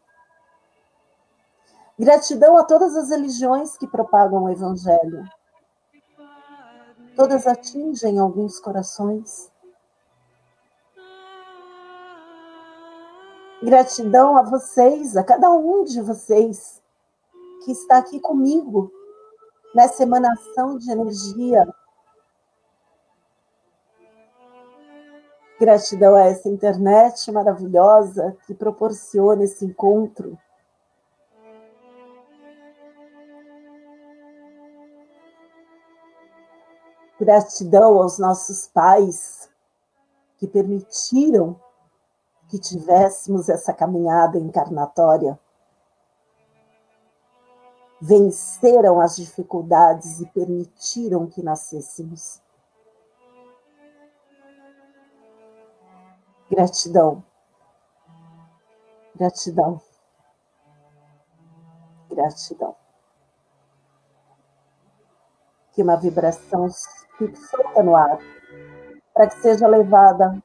Gratidão 1.98 2.56
a 2.56 2.64
todas 2.64 2.96
as 2.96 3.10
religiões 3.10 3.76
que 3.76 3.86
propagam 3.86 4.44
o 4.44 4.48
Evangelho. 4.48 5.22
Todas 7.14 7.46
atingem 7.46 8.18
alguns 8.18 8.58
corações. 8.58 9.52
Gratidão 13.62 14.38
a 14.38 14.42
vocês, 14.44 15.14
a 15.14 15.22
cada 15.22 15.50
um 15.50 15.84
de 15.84 16.00
vocês 16.00 16.80
que 17.68 17.72
está 17.72 17.98
aqui 17.98 18.18
comigo 18.18 18.90
nessa 19.74 20.02
emanação 20.02 20.78
de 20.78 20.90
energia. 20.90 21.68
Gratidão 25.60 26.14
a 26.14 26.22
essa 26.22 26.48
internet 26.48 27.30
maravilhosa 27.30 28.34
que 28.46 28.54
proporciona 28.54 29.44
esse 29.44 29.66
encontro. 29.66 30.38
Gratidão 37.20 38.00
aos 38.00 38.18
nossos 38.18 38.66
pais 38.68 39.50
que 40.38 40.46
permitiram 40.46 41.60
que 42.48 42.58
tivéssemos 42.58 43.50
essa 43.50 43.74
caminhada 43.74 44.38
encarnatória 44.38 45.38
venceram 48.00 49.00
as 49.00 49.16
dificuldades 49.16 50.20
e 50.20 50.26
permitiram 50.26 51.26
que 51.26 51.42
nascêssemos. 51.42 52.40
Gratidão. 56.50 57.24
Gratidão. 59.14 59.80
Gratidão. 62.08 62.76
Que 65.72 65.82
uma 65.82 65.96
vibração 65.96 66.68
fique 67.18 67.36
solta 67.36 67.82
no 67.82 67.94
ar, 67.94 68.18
para 69.12 69.28
que 69.28 69.40
seja 69.42 69.66
levada 69.66 70.42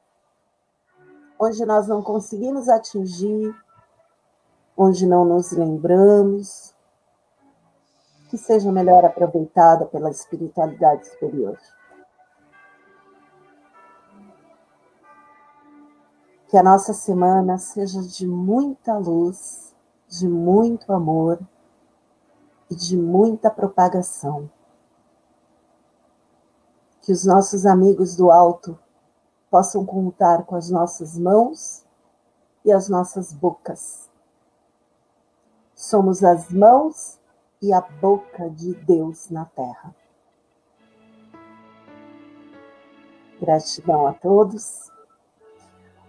onde 1.38 1.64
nós 1.64 1.88
não 1.88 2.02
conseguimos 2.02 2.68
atingir, 2.68 3.54
onde 4.76 5.06
não 5.06 5.24
nos 5.24 5.52
lembramos, 5.52 6.73
que 8.34 8.38
seja 8.38 8.72
melhor 8.72 9.04
aproveitada 9.04 9.86
pela 9.86 10.10
espiritualidade 10.10 11.06
superior. 11.06 11.56
Que 16.48 16.56
a 16.56 16.62
nossa 16.64 16.92
semana 16.92 17.58
seja 17.58 18.02
de 18.02 18.26
muita 18.26 18.98
luz, 18.98 19.72
de 20.08 20.28
muito 20.28 20.92
amor 20.92 21.38
e 22.68 22.74
de 22.74 22.96
muita 22.96 23.52
propagação. 23.52 24.50
Que 27.00 27.12
os 27.12 27.24
nossos 27.24 27.64
amigos 27.64 28.16
do 28.16 28.32
alto 28.32 28.76
possam 29.48 29.86
contar 29.86 30.42
com 30.42 30.56
as 30.56 30.68
nossas 30.70 31.16
mãos 31.16 31.84
e 32.64 32.72
as 32.72 32.88
nossas 32.88 33.32
bocas. 33.32 34.10
Somos 35.72 36.24
as 36.24 36.50
mãos 36.50 37.22
e 37.64 37.72
a 37.72 37.80
boca 37.80 38.50
de 38.50 38.74
Deus 38.74 39.30
na 39.30 39.46
terra. 39.46 39.94
Gratidão 43.40 44.06
a 44.06 44.12
todos. 44.12 44.92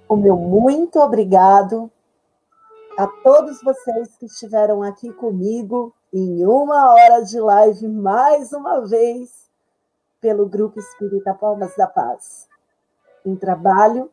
O 0.09 0.17
meu 0.17 0.35
muito 0.35 0.99
obrigado 0.99 1.89
a 2.97 3.07
todos 3.07 3.61
vocês 3.63 4.17
que 4.17 4.25
estiveram 4.25 4.83
aqui 4.83 5.13
comigo 5.13 5.95
em 6.11 6.45
uma 6.45 6.91
hora 6.91 7.21
de 7.21 7.39
live 7.39 7.87
mais 7.87 8.51
uma 8.51 8.81
vez 8.81 9.49
pelo 10.19 10.49
Grupo 10.49 10.77
Espírita 10.77 11.33
Palmas 11.33 11.73
da 11.77 11.87
Paz. 11.87 12.49
Um 13.25 13.37
trabalho 13.37 14.11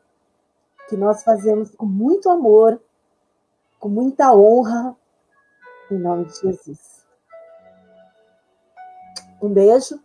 que 0.89 0.97
nós 0.97 1.25
fazemos 1.25 1.75
com 1.75 1.87
muito 1.87 2.31
amor, 2.31 2.81
com 3.81 3.89
muita 3.89 4.33
honra, 4.33 4.97
em 5.91 5.99
nome 5.99 6.27
de 6.27 6.39
Jesus. 6.39 6.92
Um 9.43 9.53
beijo. 9.53 9.99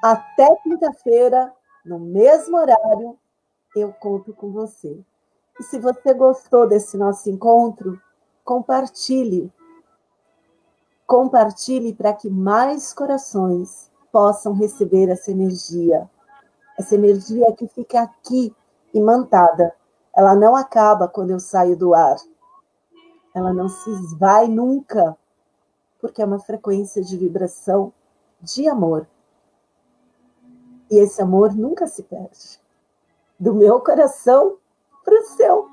Até 0.00 0.54
quinta-feira, 0.62 1.52
no 1.84 1.98
mesmo 1.98 2.56
horário, 2.56 3.18
eu 3.74 3.92
conto 3.92 4.32
com 4.32 4.52
você. 4.52 5.04
E 5.58 5.64
se 5.64 5.80
você 5.80 6.14
gostou 6.14 6.68
desse 6.68 6.96
nosso 6.96 7.28
encontro, 7.28 8.00
compartilhe. 8.44 9.52
Compartilhe 11.08 11.92
para 11.92 12.12
que 12.12 12.30
mais 12.30 12.92
corações 12.94 13.90
possam 14.12 14.52
receber 14.52 15.08
essa 15.08 15.32
energia. 15.32 16.08
Essa 16.78 16.94
energia 16.94 17.52
que 17.52 17.66
fica 17.66 18.00
aqui 18.00 18.54
imantada. 18.94 19.74
Ela 20.14 20.36
não 20.36 20.54
acaba 20.54 21.08
quando 21.08 21.30
eu 21.30 21.40
saio 21.40 21.76
do 21.76 21.94
ar. 21.94 22.16
Ela 23.34 23.52
não 23.52 23.68
se 23.68 23.90
esvai 23.90 24.46
nunca, 24.46 25.16
porque 26.00 26.22
é 26.22 26.24
uma 26.24 26.38
frequência 26.38 27.02
de 27.02 27.16
vibração 27.16 27.92
de 28.40 28.68
amor. 28.68 29.06
E 30.90 30.98
esse 30.98 31.20
amor 31.20 31.54
nunca 31.54 31.86
se 31.86 32.02
perde. 32.02 32.60
Do 33.38 33.54
meu 33.54 33.80
coração 33.80 34.58
para 35.04 35.20
o 35.20 35.24
seu. 35.24 35.65